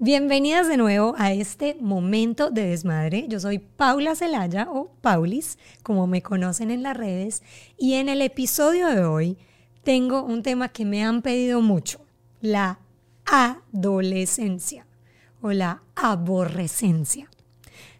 Bienvenidas 0.00 0.68
de 0.68 0.76
nuevo 0.76 1.16
a 1.18 1.32
este 1.32 1.76
momento 1.80 2.50
de 2.50 2.68
desmadre. 2.68 3.26
Yo 3.26 3.40
soy 3.40 3.58
Paula 3.58 4.14
Celaya 4.14 4.68
o 4.70 4.92
Paulis, 5.00 5.58
como 5.82 6.06
me 6.06 6.22
conocen 6.22 6.70
en 6.70 6.84
las 6.84 6.96
redes, 6.96 7.42
y 7.76 7.94
en 7.94 8.08
el 8.08 8.22
episodio 8.22 8.86
de 8.86 9.02
hoy 9.02 9.38
tengo 9.82 10.22
un 10.22 10.44
tema 10.44 10.68
que 10.68 10.84
me 10.84 11.02
han 11.02 11.20
pedido 11.20 11.62
mucho, 11.62 12.00
la 12.40 12.78
adolescencia 13.24 14.86
o 15.42 15.50
la 15.50 15.82
aborrecencia. 15.96 17.28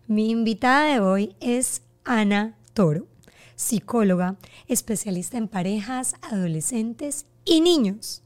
Mi 0.06 0.30
invitada 0.30 0.84
de 0.84 1.00
hoy 1.00 1.34
es 1.40 1.82
Ana 2.04 2.56
Toro, 2.74 3.08
psicóloga, 3.56 4.36
especialista 4.68 5.36
en 5.36 5.48
parejas, 5.48 6.14
adolescentes 6.22 7.26
y 7.44 7.60
niños. 7.60 8.22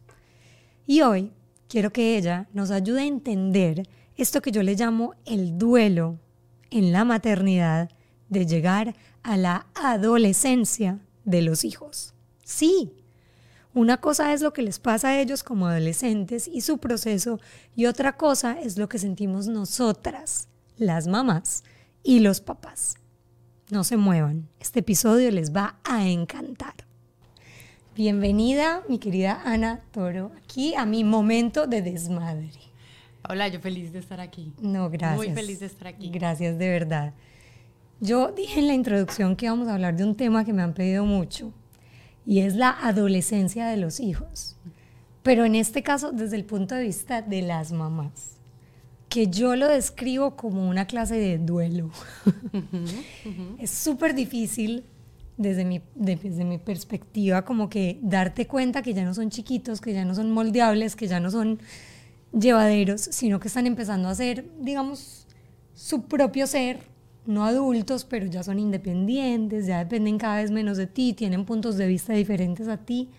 Y 0.86 1.00
hoy 1.00 1.32
quiero 1.73 1.91
que 1.91 2.18
ella 2.18 2.50
nos 2.52 2.70
ayude 2.70 3.00
a 3.00 3.07
entender 3.07 3.89
esto 4.18 4.43
que 4.43 4.52
yo 4.52 4.62
le 4.62 4.75
llamo 4.75 5.14
el 5.25 5.57
duelo 5.57 6.18
en 6.71 6.93
la 6.93 7.07
maternidad 7.07 7.89
de 8.29 8.44
llegar 8.44 8.94
a 9.22 9.39
la 9.39 9.64
adolescencia 9.75 10.99
de 11.25 11.40
los 11.40 11.64
hijos. 11.64 12.13
Sí, 12.44 12.93
una 13.72 14.03
cosa 14.03 14.35
es 14.35 14.43
lo 14.43 14.53
que 14.53 14.61
les 14.61 14.79
pasa 14.80 15.08
a 15.08 15.21
ellos 15.22 15.43
como 15.43 15.66
adolescentes 15.66 16.46
y 16.46 16.61
su 16.61 16.77
proceso 16.77 17.40
y 17.75 17.86
otra 17.86 18.18
cosa 18.18 18.61
es 18.61 18.77
lo 18.77 18.91
que 18.91 18.99
sentimos 18.99 19.46
nosotras, 19.46 20.49
las 20.77 21.07
mamás 21.07 21.64
y 22.02 22.21
los 22.21 22.43
papás. 22.43 22.96
No 23.71 23.82
se 23.82 23.96
muevan, 23.96 24.46
este 24.61 24.80
episodio 24.80 25.30
les 25.30 25.57
va 25.57 25.80
a 25.85 26.07
encantar. 26.07 26.75
Bienvenida, 27.95 28.82
mi 28.89 28.99
querida 28.99 29.43
Ana 29.45 29.82
Toro, 29.91 30.33
aquí 30.43 30.75
a 30.75 30.87
mi 30.87 31.05
momento 31.05 31.67
de 31.67 31.83
desmadre. 31.83 32.48
Hola, 33.28 33.48
yo 33.48 33.61
feliz 33.61 33.92
de 33.92 33.98
estar 33.98 34.19
aquí. 34.19 34.55
No, 34.62 34.89
gracias. 34.89 35.19
Muy 35.19 35.34
feliz 35.34 35.61
de 35.61 35.67
estar 35.67 35.89
aquí. 35.89 36.09
Gracias, 36.09 36.59
de 36.59 36.70
verdad. 36.70 37.12
Yo 38.00 38.33
dije 38.33 38.61
en 38.61 38.69
la 38.69 38.72
introducción 38.72 39.36
que 39.36 39.50
vamos 39.50 39.69
a 39.69 39.75
hablar 39.75 39.94
de 39.94 40.05
un 40.05 40.16
tema 40.16 40.42
que 40.47 40.55
me 40.55 40.62
han 40.62 40.72
pedido 40.72 41.05
mucho 41.05 41.53
y 42.25 42.41
es 42.41 42.56
la 42.56 42.70
adolescencia 42.70 43.66
de 43.66 43.77
los 43.77 44.00
hijos. 44.00 44.56
Pero 45.22 45.44
en 45.44 45.55
este 45.55 45.83
caso, 45.83 46.12
desde 46.12 46.36
el 46.36 46.47
punto 46.47 46.75
de 46.75 46.84
vista 46.84 47.20
de 47.20 47.42
las 47.42 47.72
mamás, 47.72 48.38
que 49.11 49.27
yo 49.27 49.55
lo 49.55 49.69
describo 49.69 50.34
como 50.34 50.66
una 50.66 50.86
clase 50.86 51.16
de 51.16 51.36
duelo. 51.36 51.91
Es 53.59 53.70
súper 53.70 54.14
difícil 54.14 54.86
desde 55.36 55.64
mi, 55.64 55.83
desde 55.94 56.44
mi 56.44 56.58
perspectiva, 56.58 57.44
como 57.44 57.69
que 57.69 57.98
darte 58.02 58.47
cuenta 58.47 58.83
que 58.83 58.94
ya 58.94 59.05
no 59.05 59.14
son 59.14 59.30
chiquitos, 59.30 59.80
que 59.80 59.92
ya 59.92 60.05
no 60.05 60.14
son 60.14 60.30
moldeables, 60.30 60.97
que 60.97 61.06
ya 61.06 61.20
no 61.20 61.30
son 61.30 61.58
llevaderos, 62.33 63.00
sino 63.00 63.41
que 63.41 63.48
están 63.48 63.66
empezando 63.66 64.08
a 64.08 64.14
ser, 64.14 64.47
digamos, 64.60 65.27
su 65.75 66.03
propio 66.03 66.47
ser, 66.47 66.80
no 67.27 67.44
adultos, 67.44 68.05
pero 68.05 68.27
ya 68.27 68.42
son 68.42 68.58
independientes, 68.58 69.66
ya 69.66 69.78
dependen 69.78 70.19
cada 70.19 70.36
vez 70.36 70.50
menos 70.50 70.77
de 70.77 70.86
ti, 70.86 71.12
tienen 71.12 71.44
puntos 71.44 71.77
de 71.77 71.86
vista 71.86 72.12
diferentes 72.12 72.69
a 72.69 72.78
ti. 72.78 73.10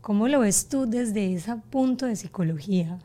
¿Cómo 0.00 0.28
lo 0.28 0.40
ves 0.40 0.68
tú 0.68 0.86
desde 0.86 1.34
ese 1.34 1.54
punto 1.70 2.06
de 2.06 2.16
psicología? 2.16 2.98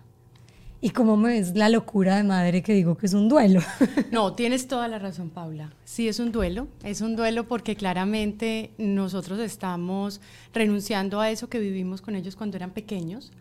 ¿Y 0.81 0.89
cómo 0.91 1.17
me 1.17 1.29
ves 1.29 1.55
la 1.55 1.69
locura 1.69 2.17
de 2.17 2.23
madre 2.23 2.61
que 2.61 2.73
digo 2.73 2.97
que 2.97 3.05
es 3.05 3.13
un 3.13 3.29
duelo? 3.29 3.61
No, 4.11 4.33
tienes 4.33 4.67
toda 4.67 4.87
la 4.87 4.99
razón, 4.99 5.29
Paula. 5.29 5.73
Sí, 5.83 6.07
es 6.07 6.19
un 6.19 6.31
duelo. 6.31 6.67
Es 6.83 7.01
un 7.01 7.15
duelo 7.15 7.47
porque 7.47 7.75
claramente 7.75 8.71
nosotros 8.77 9.39
estamos 9.39 10.21
renunciando 10.53 11.19
a 11.19 11.29
eso 11.31 11.49
que 11.49 11.59
vivimos 11.59 12.01
con 12.01 12.15
ellos 12.15 12.35
cuando 12.35 12.57
eran 12.57 12.71
pequeños, 12.71 13.31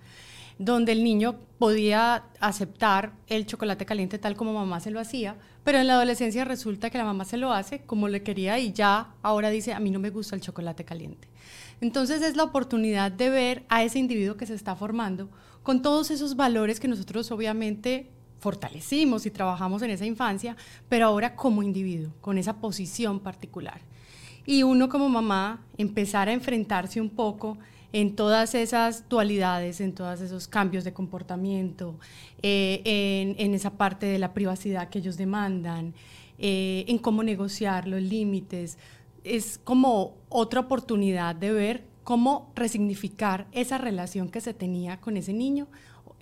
donde 0.58 0.92
el 0.92 1.04
niño 1.04 1.36
podía 1.58 2.24
aceptar 2.40 3.12
el 3.26 3.46
chocolate 3.46 3.84
caliente 3.84 4.18
tal 4.18 4.36
como 4.36 4.52
mamá 4.54 4.80
se 4.80 4.90
lo 4.90 5.00
hacía, 5.00 5.36
pero 5.64 5.78
en 5.78 5.86
la 5.86 5.94
adolescencia 5.94 6.44
resulta 6.44 6.90
que 6.90 6.98
la 6.98 7.04
mamá 7.04 7.24
se 7.24 7.36
lo 7.36 7.52
hace 7.52 7.80
como 7.80 8.08
le 8.08 8.22
quería 8.22 8.58
y 8.58 8.72
ya 8.72 9.08
ahora 9.22 9.50
dice, 9.50 9.72
a 9.72 9.80
mí 9.80 9.90
no 9.90 9.98
me 9.98 10.10
gusta 10.10 10.36
el 10.36 10.42
chocolate 10.42 10.84
caliente. 10.84 11.28
Entonces 11.80 12.22
es 12.22 12.36
la 12.36 12.44
oportunidad 12.44 13.12
de 13.12 13.30
ver 13.30 13.64
a 13.68 13.82
ese 13.82 13.98
individuo 13.98 14.36
que 14.36 14.46
se 14.46 14.54
está 14.54 14.76
formando 14.76 15.28
con 15.64 15.82
todos 15.82 16.12
esos 16.12 16.36
valores 16.36 16.78
que 16.78 16.86
nosotros 16.86 17.32
obviamente 17.32 18.10
fortalecimos 18.38 19.24
y 19.24 19.30
trabajamos 19.30 19.80
en 19.82 19.90
esa 19.90 20.04
infancia, 20.04 20.56
pero 20.90 21.06
ahora 21.06 21.34
como 21.34 21.62
individuo, 21.62 22.12
con 22.20 22.36
esa 22.36 22.60
posición 22.60 23.18
particular. 23.18 23.80
Y 24.44 24.62
uno 24.62 24.90
como 24.90 25.08
mamá 25.08 25.64
empezar 25.78 26.28
a 26.28 26.34
enfrentarse 26.34 27.00
un 27.00 27.08
poco 27.08 27.56
en 27.94 28.14
todas 28.14 28.54
esas 28.54 29.08
dualidades, 29.08 29.80
en 29.80 29.94
todos 29.94 30.20
esos 30.20 30.48
cambios 30.48 30.84
de 30.84 30.92
comportamiento, 30.92 31.98
eh, 32.42 33.34
en, 33.38 33.54
esa 33.54 33.70
parte 33.70 34.04
de 34.04 34.18
la 34.18 34.34
privacidad 34.34 34.90
que 34.90 34.98
ellos 34.98 35.16
demandan, 35.16 35.94
eh, 36.38 36.84
en 36.88 36.98
cómo 36.98 37.22
negociar 37.22 37.88
los 37.88 38.02
límites. 38.02 38.76
Es 39.22 39.58
como 39.64 40.16
otra 40.28 40.60
oportunidad 40.60 41.34
de 41.34 41.52
ver 41.52 41.93
cómo 42.04 42.52
resignificar 42.54 43.46
esa 43.52 43.78
relación 43.78 44.28
que 44.28 44.40
se 44.40 44.54
tenía 44.54 45.00
con 45.00 45.16
ese 45.16 45.32
niño 45.32 45.66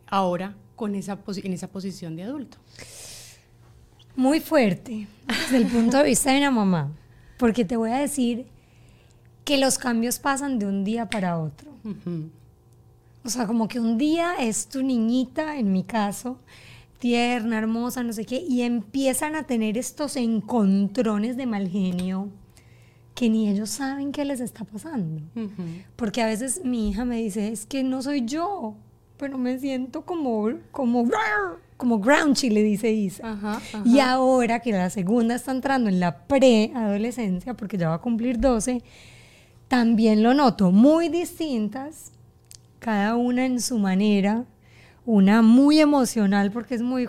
ahora 0.06 0.56
con 0.76 0.94
esa 0.94 1.18
en 1.36 1.52
esa 1.52 1.68
posición 1.68 2.16
de 2.16 2.22
adulto. 2.22 2.58
Muy 4.16 4.40
fuerte 4.40 5.06
desde 5.26 5.56
el 5.56 5.66
punto 5.66 5.98
de 5.98 6.04
vista 6.04 6.32
de 6.32 6.38
una 6.38 6.50
mamá, 6.50 6.92
porque 7.38 7.64
te 7.64 7.76
voy 7.76 7.90
a 7.90 7.98
decir 7.98 8.46
que 9.44 9.58
los 9.58 9.78
cambios 9.78 10.18
pasan 10.18 10.58
de 10.58 10.66
un 10.66 10.84
día 10.84 11.08
para 11.08 11.38
otro. 11.38 11.72
O 13.24 13.28
sea, 13.28 13.46
como 13.46 13.68
que 13.68 13.80
un 13.80 13.98
día 13.98 14.34
es 14.38 14.68
tu 14.68 14.82
niñita, 14.82 15.56
en 15.56 15.72
mi 15.72 15.84
caso, 15.84 16.38
tierna, 16.98 17.58
hermosa, 17.58 18.02
no 18.02 18.12
sé 18.12 18.24
qué, 18.24 18.44
y 18.48 18.62
empiezan 18.62 19.34
a 19.34 19.44
tener 19.44 19.78
estos 19.78 20.16
encontrones 20.16 21.36
de 21.36 21.46
mal 21.46 21.68
genio 21.68 22.28
que 23.22 23.30
ni 23.30 23.48
ellos 23.48 23.70
saben 23.70 24.10
qué 24.10 24.24
les 24.24 24.40
está 24.40 24.64
pasando. 24.64 25.22
Porque 25.94 26.22
a 26.22 26.26
veces 26.26 26.62
mi 26.64 26.90
hija 26.90 27.04
me 27.04 27.18
dice, 27.18 27.52
es 27.52 27.66
que 27.66 27.84
no 27.84 28.02
soy 28.02 28.24
yo, 28.24 28.74
pero 29.16 29.38
me 29.38 29.60
siento 29.60 30.02
como, 30.02 30.48
como, 30.72 31.08
como 31.76 32.00
grouchy, 32.00 32.50
le 32.50 32.64
dice 32.64 32.90
Isa. 32.90 33.60
Y 33.84 34.00
ahora 34.00 34.58
que 34.58 34.72
la 34.72 34.90
segunda 34.90 35.36
está 35.36 35.52
entrando 35.52 35.88
en 35.88 36.00
la 36.00 36.26
preadolescencia, 36.26 37.54
porque 37.54 37.78
ya 37.78 37.90
va 37.90 37.94
a 37.94 38.00
cumplir 38.00 38.40
12, 38.40 38.82
también 39.68 40.24
lo 40.24 40.34
noto. 40.34 40.72
Muy 40.72 41.08
distintas, 41.08 42.10
cada 42.80 43.14
una 43.14 43.46
en 43.46 43.60
su 43.60 43.78
manera, 43.78 44.46
una 45.06 45.42
muy 45.42 45.78
emocional 45.78 46.50
porque 46.50 46.74
es 46.74 46.82
muy... 46.82 47.06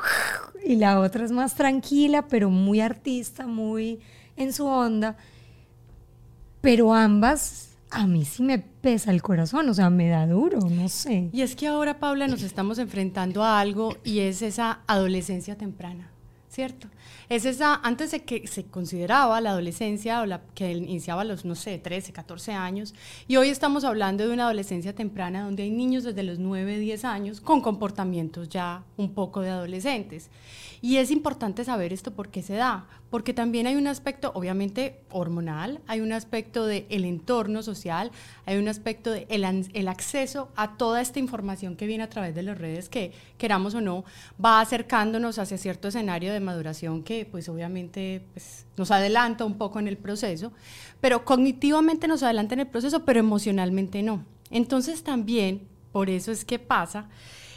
y 0.63 0.75
la 0.75 0.99
otra 0.99 1.25
es 1.25 1.31
más 1.31 1.55
tranquila, 1.55 2.27
pero 2.27 2.51
muy 2.51 2.81
artista, 2.81 3.47
muy 3.47 3.99
en 4.37 4.53
su 4.53 4.67
onda 4.67 5.17
pero 6.63 6.93
ambas 6.93 7.71
a 7.91 8.07
mí 8.07 8.23
sí 8.23 8.41
me 8.41 8.57
pesa 8.57 9.11
el 9.11 9.21
corazón, 9.21 9.67
o 9.67 9.73
sea, 9.73 9.89
me 9.89 10.07
da 10.07 10.25
duro, 10.25 10.61
no 10.61 10.87
sé. 10.87 11.29
Y 11.33 11.41
es 11.41 11.57
que 11.57 11.67
ahora, 11.67 11.99
Paula, 11.99 12.25
nos 12.25 12.41
estamos 12.41 12.79
enfrentando 12.79 13.43
a 13.43 13.59
algo 13.59 13.97
y 14.05 14.19
es 14.19 14.41
esa 14.41 14.79
adolescencia 14.87 15.57
temprana, 15.57 16.09
¿cierto? 16.47 16.87
Es 17.29 17.45
esa, 17.45 17.75
antes 17.83 18.11
de 18.11 18.23
que 18.23 18.47
se 18.47 18.65
consideraba 18.65 19.41
la 19.41 19.51
adolescencia 19.51 20.21
o 20.21 20.25
la 20.25 20.41
que 20.55 20.71
iniciaba 20.71 21.21
a 21.21 21.25
los, 21.25 21.45
no 21.45 21.55
sé, 21.55 21.79
13, 21.79 22.13
14 22.13 22.51
años, 22.53 22.93
y 23.27 23.37
hoy 23.37 23.49
estamos 23.49 23.83
hablando 23.83 24.27
de 24.27 24.33
una 24.33 24.43
adolescencia 24.43 24.93
temprana 24.93 25.43
donde 25.43 25.63
hay 25.63 25.71
niños 25.71 26.03
desde 26.03 26.23
los 26.23 26.39
9, 26.39 26.79
10 26.79 27.05
años 27.05 27.41
con 27.41 27.61
comportamientos 27.61 28.49
ya 28.49 28.83
un 28.97 29.13
poco 29.13 29.41
de 29.41 29.49
adolescentes. 29.49 30.29
Y 30.81 30.97
es 30.97 31.11
importante 31.11 31.63
saber 31.63 31.93
esto 31.93 32.11
por 32.11 32.29
qué 32.29 32.41
se 32.41 32.55
da, 32.55 32.85
porque 33.09 33.33
también 33.33 33.67
hay 33.67 33.75
un 33.75 33.87
aspecto, 33.87 34.31
obviamente, 34.35 34.99
hormonal, 35.11 35.79
hay 35.87 36.01
un 36.01 36.11
aspecto 36.11 36.65
del 36.65 36.85
el 36.89 37.05
entorno 37.05 37.63
social, 37.63 38.11
hay 38.45 38.57
un 38.57 38.67
aspecto 38.67 39.11
del 39.11 39.27
de 39.27 39.69
el 39.73 39.87
acceso 39.87 40.49
a 40.55 40.75
toda 40.75 40.99
esta 40.99 41.19
información 41.19 41.75
que 41.75 41.85
viene 41.85 42.03
a 42.03 42.09
través 42.09 42.33
de 42.35 42.43
las 42.43 42.57
redes 42.57 42.89
que, 42.89 43.13
queramos 43.37 43.75
o 43.75 43.81
no, 43.81 44.03
va 44.43 44.61
acercándonos 44.61 45.37
hacia 45.37 45.57
cierto 45.57 45.89
escenario 45.89 46.33
de 46.33 46.39
maduración 46.39 47.02
que, 47.03 47.25
pues, 47.25 47.49
obviamente, 47.49 48.25
pues, 48.33 48.65
nos 48.77 48.91
adelanta 48.91 49.45
un 49.45 49.57
poco 49.57 49.79
en 49.79 49.87
el 49.87 49.97
proceso, 49.97 50.51
pero 51.01 51.25
cognitivamente 51.25 52.07
nos 52.07 52.23
adelanta 52.23 52.53
en 52.53 52.61
el 52.61 52.67
proceso, 52.67 53.05
pero 53.05 53.19
emocionalmente 53.19 54.01
no. 54.03 54.25
Entonces, 54.49 55.03
también, 55.03 55.67
por 55.91 56.09
eso 56.09 56.31
es 56.31 56.45
que 56.45 56.59
pasa 56.59 57.09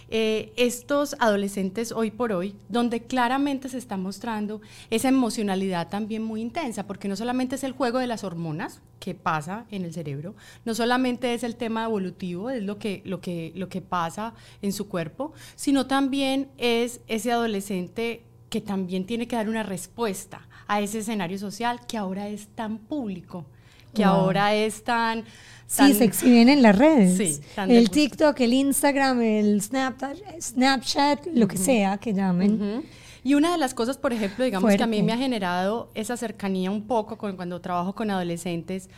eh, 0.09 0.53
estos 0.57 1.17
adolescentes 1.19 1.91
hoy 1.91 2.13
por 2.13 2.31
hoy, 2.31 2.55
donde 2.69 3.03
claramente 3.03 3.69
se 3.69 3.79
está 3.79 3.97
mostrando 3.97 4.61
esa 4.89 5.09
emocionalidad 5.09 5.89
también 5.89 6.23
muy 6.23 6.43
intensa, 6.43 6.87
porque 6.87 7.09
no 7.09 7.17
solamente 7.17 7.57
es 7.57 7.65
el 7.65 7.73
juego 7.73 7.99
de 7.99 8.07
las 8.07 8.23
hormonas 8.23 8.83
que 9.01 9.17
pasa 9.17 9.67
en 9.71 9.85
el 9.85 9.93
cerebro, 9.93 10.37
no 10.65 10.77
solamente 10.77 11.35
es 11.35 11.43
el 11.43 11.57
tema 11.57 11.85
evolutivo, 11.85 12.51
es 12.51 12.63
lo 12.63 12.79
que, 12.79 13.03
lo 13.05 13.21
que, 13.21 13.53
lo 13.57 13.69
que 13.69 13.81
pasa 13.81 14.35
en 14.63 14.73
su 14.73 14.89
cuerpo, 14.89 15.33
sino 15.57 15.87
también 15.87 16.51
es 16.57 17.01
ese 17.09 17.33
adolescente 17.33 18.23
que 18.56 18.62
también 18.62 19.05
tiene 19.05 19.29
que 19.29 19.37
dar 19.37 19.50
una 19.50 19.62
respuesta 19.62 20.41
a 20.67 20.81
ese 20.81 21.00
escenario 21.00 21.38
social 21.38 21.81
que 21.87 21.99
ahora 21.99 22.26
es 22.29 22.47
tan 22.55 22.79
público 22.79 23.44
que 23.93 24.03
ahora 24.03 24.55
es 24.55 24.82
tan... 24.82 25.25
sí, 25.67 25.93
se 25.93 26.05
exhiben 26.05 26.49
en 26.49 26.62
las 26.62 26.76
redes. 26.76 27.17
Sí, 27.17 27.43
tan 27.55 27.70
el 27.70 27.91
TikTok, 27.91 28.38
el 28.41 28.55
Instagram, 28.55 29.20
el 29.20 29.61
Snapchat, 29.61 30.17
Snapchat 30.41 31.26
lo 31.35 31.49
que 31.49 31.58
sea 31.58 31.99
que 31.99 32.14
llamen. 32.14 32.82
Y 33.25 33.35
una 33.35 33.53
de 33.53 33.58
las 33.58 33.75
cosas, 33.75 33.99
por 33.99 34.14
ejemplo, 34.14 34.44
digamos 34.44 34.75
que 34.75 34.82
a 34.82 34.87
mí 34.87 35.02
me 35.02 35.12
ha 35.12 35.19
generado 35.19 35.91
esa 35.94 36.17
cercanía 36.17 36.70
un 36.70 36.87
poco 36.87 37.19
con, 37.19 37.37
cuando 37.37 37.61
trabajo 37.61 37.94
con 37.94 38.11
adolescentes, 38.11 38.88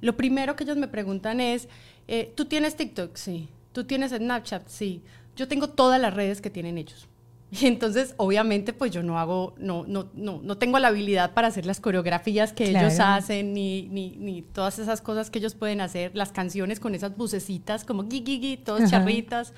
lo 0.00 0.16
primero 0.16 0.56
que 0.56 0.64
ellos 0.64 0.76
me 0.76 0.88
preguntan 0.88 1.40
es, 1.40 1.68
eh, 2.08 2.32
¿tú 2.34 2.46
tienes 2.46 2.76
TikTok? 2.76 3.14
Sí. 3.14 3.48
¿Tú 3.72 3.84
tienes 3.84 4.10
Snapchat? 4.10 4.66
Sí. 4.68 5.02
Yo 5.36 5.46
tengo 5.46 5.68
todas 5.68 6.00
las 6.00 6.14
redes 6.14 6.40
que 6.40 6.50
tienen 6.50 6.78
ellos. 6.78 7.08
Y 7.60 7.66
entonces, 7.66 8.14
obviamente, 8.16 8.72
pues 8.72 8.90
yo 8.90 9.02
no 9.02 9.18
hago, 9.18 9.54
no, 9.58 9.84
no, 9.86 10.10
no, 10.14 10.40
no 10.42 10.58
tengo 10.58 10.78
la 10.78 10.88
habilidad 10.88 11.34
para 11.34 11.48
hacer 11.48 11.66
las 11.66 11.80
coreografías 11.80 12.52
que 12.52 12.70
ellos 12.70 12.98
hacen, 12.98 13.52
ni, 13.52 13.82
ni, 13.82 14.16
ni 14.16 14.42
todas 14.42 14.78
esas 14.78 15.00
cosas 15.00 15.30
que 15.30 15.38
ellos 15.38 15.54
pueden 15.54 15.80
hacer, 15.80 16.10
las 16.14 16.32
canciones 16.32 16.80
con 16.80 16.94
esas 16.94 17.16
bucecitas 17.16 17.84
como 17.84 18.04
gui, 18.04 18.20
gui, 18.20 18.38
gui, 18.38 18.56
todas 18.56 18.82
Ajá. 18.82 18.98
charritas. 18.98 19.52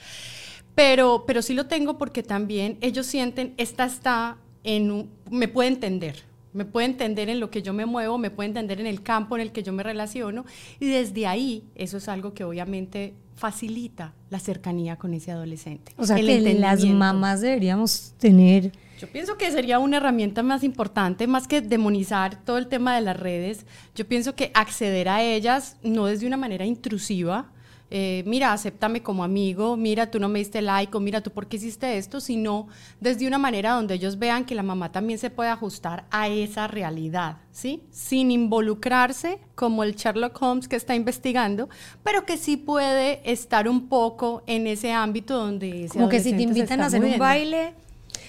Pero, 0.74 1.24
pero 1.26 1.40
sí 1.40 1.54
lo 1.54 1.66
tengo 1.66 1.96
porque 1.96 2.22
también 2.22 2.76
ellos 2.82 3.06
sienten, 3.06 3.54
esta 3.56 3.86
está 3.86 4.36
en 4.62 4.90
un, 4.90 5.10
me 5.30 5.48
puede 5.48 5.68
entender, 5.70 6.24
me 6.56 6.64
puede 6.64 6.86
entender 6.86 7.28
en 7.28 7.38
lo 7.38 7.50
que 7.50 7.60
yo 7.60 7.74
me 7.74 7.84
muevo, 7.84 8.16
me 8.16 8.30
puede 8.30 8.48
entender 8.48 8.80
en 8.80 8.86
el 8.86 9.02
campo 9.02 9.36
en 9.36 9.42
el 9.42 9.52
que 9.52 9.62
yo 9.62 9.74
me 9.74 9.82
relaciono 9.82 10.46
y 10.80 10.86
desde 10.86 11.26
ahí 11.26 11.64
eso 11.74 11.98
es 11.98 12.08
algo 12.08 12.32
que 12.32 12.44
obviamente 12.44 13.12
facilita 13.34 14.14
la 14.30 14.38
cercanía 14.38 14.96
con 14.96 15.12
ese 15.12 15.30
adolescente. 15.30 15.92
O 15.98 16.06
sea 16.06 16.18
el 16.18 16.26
que 16.26 16.54
las 16.54 16.82
mamás 16.86 17.42
deberíamos 17.42 18.14
tener 18.18 18.72
Yo 18.98 19.06
pienso 19.08 19.36
que 19.36 19.52
sería 19.52 19.78
una 19.78 19.98
herramienta 19.98 20.42
más 20.42 20.64
importante, 20.64 21.26
más 21.26 21.46
que 21.46 21.60
demonizar 21.60 22.42
todo 22.42 22.56
el 22.56 22.68
tema 22.68 22.94
de 22.94 23.02
las 23.02 23.20
redes. 23.20 23.66
Yo 23.94 24.08
pienso 24.08 24.34
que 24.34 24.50
acceder 24.54 25.10
a 25.10 25.22
ellas 25.22 25.76
no 25.82 26.06
desde 26.06 26.26
una 26.26 26.38
manera 26.38 26.64
intrusiva, 26.64 27.52
eh, 27.88 28.24
mira, 28.26 28.52
acéptame 28.52 29.02
como 29.02 29.22
amigo, 29.22 29.76
mira, 29.76 30.10
tú 30.10 30.18
no 30.18 30.28
me 30.28 30.40
diste 30.40 30.60
like, 30.60 30.96
o 30.96 31.00
mira, 31.00 31.20
tú 31.20 31.30
por 31.30 31.46
qué 31.46 31.56
hiciste 31.56 31.98
esto, 31.98 32.20
sino 32.20 32.66
desde 33.00 33.28
una 33.28 33.38
manera 33.38 33.72
donde 33.72 33.94
ellos 33.94 34.18
vean 34.18 34.44
que 34.44 34.56
la 34.56 34.64
mamá 34.64 34.90
también 34.90 35.20
se 35.20 35.30
puede 35.30 35.50
ajustar 35.50 36.04
a 36.10 36.26
esa 36.28 36.66
realidad, 36.66 37.38
¿sí? 37.52 37.84
Sin 37.90 38.32
involucrarse 38.32 39.38
como 39.54 39.84
el 39.84 39.94
Sherlock 39.94 40.40
Holmes 40.42 40.66
que 40.66 40.74
está 40.74 40.96
investigando, 40.96 41.68
pero 42.02 42.26
que 42.26 42.36
sí 42.36 42.56
puede 42.56 43.20
estar 43.30 43.68
un 43.68 43.88
poco 43.88 44.42
en 44.46 44.66
ese 44.66 44.92
ámbito 44.92 45.36
donde 45.36 45.84
ese 45.84 45.94
como 45.94 46.08
que 46.08 46.20
si 46.20 46.32
te 46.32 46.42
invitan 46.42 46.80
a 46.80 46.86
hacer 46.86 47.04
un 47.04 47.18
baile, 47.18 47.74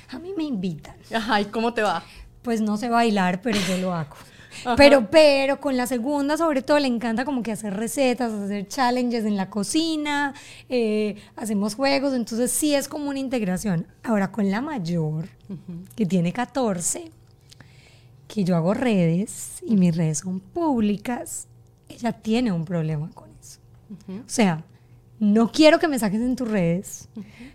a 0.09 0.19
mí 0.19 0.33
me 0.37 0.43
invitan. 0.43 0.95
Ay, 1.29 1.45
¿cómo 1.45 1.73
te 1.73 1.81
va? 1.81 2.03
Pues 2.43 2.61
no 2.61 2.77
sé 2.77 2.89
bailar, 2.89 3.41
pero 3.41 3.59
yo 3.67 3.77
lo 3.77 3.93
hago. 3.93 4.15
Ajá. 4.65 4.75
Pero, 4.75 5.09
pero 5.09 5.59
con 5.59 5.77
la 5.77 5.87
segunda, 5.87 6.37
sobre 6.37 6.61
todo, 6.61 6.79
le 6.79 6.87
encanta 6.87 7.25
como 7.25 7.43
que 7.43 7.51
hacer 7.51 7.73
recetas, 7.73 8.31
hacer 8.33 8.67
challenges 8.67 9.25
en 9.25 9.37
la 9.37 9.49
cocina, 9.49 10.33
eh, 10.69 11.15
hacemos 11.35 11.75
juegos, 11.75 12.13
entonces 12.13 12.51
sí 12.51 12.73
es 12.73 12.87
como 12.87 13.09
una 13.09 13.19
integración. 13.19 13.87
Ahora 14.03 14.31
con 14.31 14.49
la 14.49 14.61
mayor, 14.61 15.29
que 15.95 16.05
tiene 16.05 16.33
14, 16.33 17.11
que 18.27 18.43
yo 18.43 18.55
hago 18.55 18.73
redes 18.73 19.61
y 19.65 19.75
mis 19.75 19.95
redes 19.95 20.19
son 20.19 20.39
públicas, 20.39 21.47
ella 21.89 22.11
tiene 22.11 22.51
un 22.51 22.65
problema 22.65 23.09
con 23.13 23.29
eso. 23.41 23.59
O 24.09 24.29
sea, 24.29 24.63
no 25.19 25.51
quiero 25.51 25.79
que 25.79 25.87
me 25.87 25.97
saques 25.97 26.21
en 26.21 26.35
tus 26.35 26.47
redes, 26.47 27.09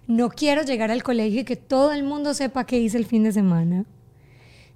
no 0.06 0.30
quiero 0.30 0.62
llegar 0.62 0.90
al 0.90 1.02
colegio 1.02 1.42
y 1.42 1.44
que 1.44 1.56
todo 1.56 1.92
el 1.92 2.02
mundo 2.02 2.34
sepa 2.34 2.64
qué 2.64 2.78
hice 2.78 2.98
el 2.98 3.06
fin 3.06 3.22
de 3.24 3.32
semana 3.32 3.84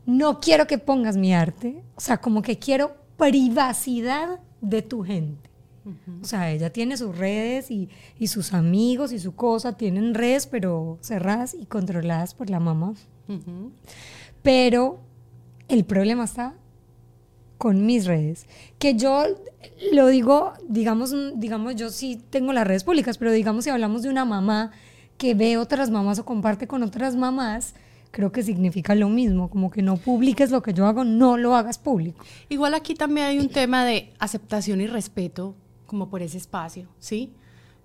no 0.06 0.40
quiero 0.40 0.66
que 0.66 0.78
pongas 0.78 1.16
mi 1.16 1.34
arte, 1.34 1.82
o 1.96 2.00
sea, 2.00 2.18
como 2.18 2.40
que 2.40 2.58
quiero 2.58 2.96
privacidad 3.16 4.40
de 4.60 4.82
tu 4.82 5.02
gente. 5.02 5.50
O 6.20 6.24
sea, 6.24 6.50
ella 6.50 6.72
tiene 6.72 6.96
sus 6.96 7.16
redes 7.16 7.70
y, 7.70 7.88
y 8.18 8.26
sus 8.26 8.52
amigos 8.52 9.12
y 9.12 9.20
su 9.20 9.36
cosa, 9.36 9.76
tienen 9.76 10.14
redes, 10.14 10.48
pero 10.48 10.98
cerradas 11.00 11.54
y 11.54 11.66
controladas 11.66 12.34
por 12.34 12.50
la 12.50 12.58
mamá. 12.58 12.94
Pero 14.42 14.98
el 15.68 15.84
problema 15.84 16.24
está 16.24 16.54
con 17.56 17.86
mis 17.86 18.06
redes. 18.06 18.46
Que 18.78 18.94
yo 18.94 19.24
lo 19.92 20.08
digo, 20.08 20.54
digamos, 20.68 21.14
digamos, 21.36 21.76
yo 21.76 21.90
sí 21.90 22.20
tengo 22.30 22.52
las 22.52 22.66
redes 22.66 22.82
públicas, 22.82 23.16
pero 23.16 23.30
digamos 23.30 23.64
si 23.64 23.70
hablamos 23.70 24.02
de 24.02 24.10
una 24.10 24.24
mamá 24.24 24.72
que 25.18 25.34
ve 25.34 25.56
otras 25.56 25.90
mamás 25.90 26.18
o 26.18 26.24
comparte 26.24 26.66
con 26.66 26.82
otras 26.82 27.16
mamás, 27.16 27.74
creo 28.10 28.32
que 28.32 28.42
significa 28.42 28.94
lo 28.94 29.08
mismo, 29.08 29.50
como 29.50 29.70
que 29.70 29.82
no 29.82 29.96
publiques 29.96 30.50
lo 30.50 30.62
que 30.62 30.72
yo 30.72 30.86
hago, 30.86 31.04
no 31.04 31.36
lo 31.36 31.54
hagas 31.54 31.78
público. 31.78 32.24
Igual 32.48 32.74
aquí 32.74 32.94
también 32.94 33.26
hay 33.26 33.38
un 33.38 33.48
tema 33.48 33.84
de 33.84 34.12
aceptación 34.18 34.80
y 34.80 34.86
respeto 34.86 35.54
como 35.86 36.08
por 36.08 36.22
ese 36.22 36.38
espacio, 36.38 36.88
¿sí? 36.98 37.32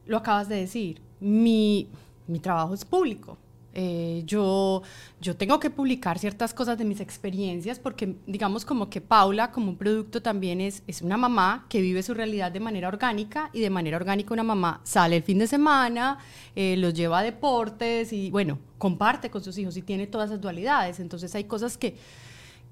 Lo 0.05 0.17
acabas 0.17 0.49
de 0.49 0.55
decir, 0.55 1.01
mi, 1.19 1.87
mi 2.27 2.39
trabajo 2.39 2.73
es 2.73 2.85
público. 2.85 3.37
Eh, 3.73 4.23
yo, 4.25 4.81
yo 5.21 5.37
tengo 5.37 5.59
que 5.59 5.69
publicar 5.69 6.19
ciertas 6.19 6.53
cosas 6.53 6.77
de 6.77 6.83
mis 6.83 6.99
experiencias 6.99 7.79
porque 7.79 8.17
digamos 8.27 8.65
como 8.65 8.89
que 8.89 8.99
Paula 8.99 9.51
como 9.51 9.69
un 9.69 9.77
producto 9.77 10.21
también 10.21 10.59
es, 10.59 10.83
es 10.87 11.01
una 11.01 11.15
mamá 11.15 11.65
que 11.69 11.79
vive 11.79 12.03
su 12.03 12.13
realidad 12.13 12.51
de 12.51 12.59
manera 12.59 12.89
orgánica 12.89 13.49
y 13.53 13.61
de 13.61 13.69
manera 13.69 13.95
orgánica 13.95 14.33
una 14.33 14.43
mamá 14.43 14.81
sale 14.83 15.15
el 15.15 15.23
fin 15.23 15.39
de 15.39 15.47
semana, 15.47 16.17
eh, 16.55 16.75
los 16.75 16.93
lleva 16.93 17.19
a 17.19 17.23
deportes 17.23 18.11
y 18.11 18.29
bueno, 18.29 18.59
comparte 18.77 19.29
con 19.29 19.41
sus 19.41 19.57
hijos 19.57 19.77
y 19.77 19.81
tiene 19.81 20.05
todas 20.05 20.31
esas 20.31 20.41
dualidades. 20.41 20.99
Entonces 20.99 21.33
hay 21.35 21.45
cosas 21.45 21.77
que, 21.77 21.95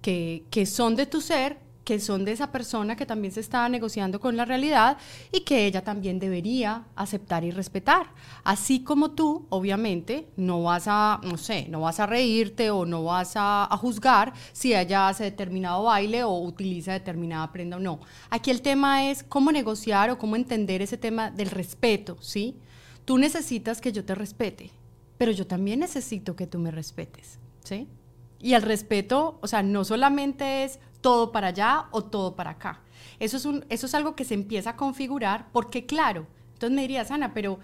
que, 0.02 0.44
que 0.50 0.66
son 0.66 0.96
de 0.98 1.06
tu 1.06 1.22
ser, 1.22 1.60
que 1.84 2.00
son 2.00 2.24
de 2.24 2.34
esa 2.34 2.52
persona 2.52 2.96
que 2.96 3.06
también 3.06 3.34
se 3.34 3.40
está 3.40 3.68
negociando 3.68 4.20
con 4.20 4.38
la 4.38 4.46
realidad 4.46 4.98
y 5.32 5.42
que 5.42 5.66
ella 5.66 5.84
también 5.84 6.20
debería 6.20 6.86
aceptar 6.96 7.44
y 7.44 7.52
respetar. 7.52 8.08
Así 8.44 8.84
como 8.84 9.12
tú, 9.12 9.48
obviamente, 9.50 10.28
no 10.38 10.62
vas 10.64 10.84
a, 10.88 11.20
no 11.24 11.38
sé, 11.38 11.68
no 11.70 11.82
vas 11.82 12.00
a 12.00 12.06
reírte 12.06 12.70
o 12.70 12.86
no 12.86 13.04
vas 13.04 13.36
a, 13.36 13.66
a 13.66 13.78
juzgar 13.78 14.34
si 14.52 14.76
ella 14.76 15.08
hace 15.08 15.24
determinado 15.24 15.84
baile 15.84 16.24
o 16.24 16.38
utiliza 16.40 16.94
determinada 16.94 17.52
prenda 17.52 17.78
o 17.78 17.80
no. 17.80 18.00
Aquí 18.30 18.52
el 18.52 18.62
tema 18.62 19.10
es 19.10 19.24
cómo 19.24 19.52
negociar 19.52 20.12
o 20.12 20.18
cómo 20.18 20.36
entender 20.36 20.82
ese 20.82 20.98
tema 20.98 21.32
del 21.32 21.50
respeto, 21.50 22.18
¿sí? 22.22 22.56
Tú 23.06 23.18
necesitas 23.18 23.82
que 23.82 23.92
yo 23.92 24.06
te 24.06 24.14
respete, 24.14 24.72
pero 25.18 25.32
yo 25.32 25.48
también 25.48 25.80
necesito 25.80 26.36
que 26.36 26.46
tú 26.46 26.60
me 26.60 26.70
respetes, 26.70 27.40
¿sí? 27.64 27.88
Y 28.40 28.54
el 28.54 28.62
respeto, 28.62 29.38
o 29.42 29.48
sea, 29.48 29.64
no 29.64 29.84
solamente 29.84 30.64
es 30.64 30.80
todo 31.02 31.32
para 31.32 31.48
allá 31.48 31.86
o 31.92 32.04
todo 32.04 32.36
para 32.36 32.52
acá. 32.52 32.82
Eso 33.20 33.38
es, 33.38 33.46
un, 33.46 33.66
eso 33.70 33.86
es 33.86 33.96
algo 33.96 34.16
que 34.16 34.26
se 34.26 34.34
empieza 34.34 34.72
a 34.72 34.76
configurar 34.76 35.48
porque, 35.52 35.86
claro, 35.86 36.28
entonces 36.54 36.76
me 36.76 36.82
dirías, 36.82 37.12
Ana, 37.12 37.34
pero 37.34 37.60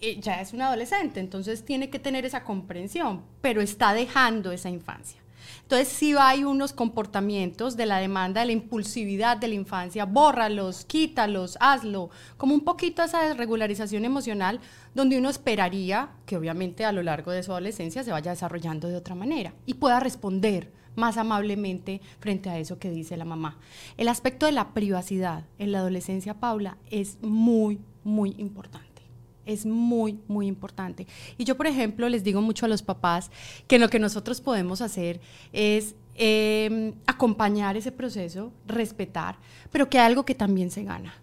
eh, 0.00 0.18
ya 0.20 0.40
es 0.40 0.52
un 0.52 0.62
adolescente, 0.62 1.20
entonces 1.20 1.64
tiene 1.64 1.90
que 1.90 1.98
tener 1.98 2.24
esa 2.24 2.44
comprensión, 2.44 3.22
pero 3.40 3.60
está 3.60 3.94
dejando 3.94 4.52
esa 4.52 4.68
infancia. 4.68 5.22
Entonces 5.62 5.88
sí 5.88 6.14
hay 6.18 6.44
unos 6.44 6.72
comportamientos 6.72 7.76
de 7.76 7.86
la 7.86 7.98
demanda, 7.98 8.40
de 8.40 8.46
la 8.46 8.52
impulsividad 8.52 9.36
de 9.36 9.48
la 9.48 9.54
infancia, 9.54 10.04
bórralos, 10.04 10.84
quítalos, 10.84 11.56
hazlo, 11.60 12.10
como 12.36 12.54
un 12.54 12.62
poquito 12.62 13.02
esa 13.02 13.22
desregularización 13.22 14.04
emocional 14.04 14.60
donde 14.94 15.18
uno 15.18 15.30
esperaría 15.30 16.10
que 16.26 16.36
obviamente 16.36 16.84
a 16.84 16.92
lo 16.92 17.02
largo 17.02 17.30
de 17.30 17.42
su 17.42 17.52
adolescencia 17.52 18.04
se 18.04 18.12
vaya 18.12 18.32
desarrollando 18.32 18.88
de 18.88 18.96
otra 18.96 19.14
manera 19.14 19.54
y 19.66 19.74
pueda 19.74 20.00
responder 20.00 20.72
más 20.94 21.16
amablemente 21.16 22.00
frente 22.20 22.50
a 22.50 22.58
eso 22.58 22.78
que 22.78 22.90
dice 22.90 23.16
la 23.16 23.24
mamá. 23.24 23.58
El 23.96 24.08
aspecto 24.08 24.46
de 24.46 24.52
la 24.52 24.74
privacidad 24.74 25.44
en 25.58 25.72
la 25.72 25.78
adolescencia, 25.78 26.34
Paula, 26.34 26.76
es 26.90 27.18
muy, 27.22 27.80
muy 28.04 28.34
importante. 28.38 29.02
Es 29.44 29.66
muy, 29.66 30.20
muy 30.28 30.46
importante. 30.46 31.06
Y 31.36 31.44
yo, 31.44 31.56
por 31.56 31.66
ejemplo, 31.66 32.08
les 32.08 32.22
digo 32.22 32.40
mucho 32.40 32.66
a 32.66 32.68
los 32.68 32.82
papás 32.82 33.30
que 33.66 33.78
lo 33.78 33.88
que 33.88 33.98
nosotros 33.98 34.40
podemos 34.40 34.80
hacer 34.80 35.20
es 35.52 35.96
eh, 36.14 36.94
acompañar 37.06 37.76
ese 37.76 37.90
proceso, 37.90 38.52
respetar, 38.66 39.38
pero 39.70 39.88
que 39.88 39.98
hay 39.98 40.06
algo 40.06 40.24
que 40.24 40.34
también 40.34 40.70
se 40.70 40.84
gana, 40.84 41.14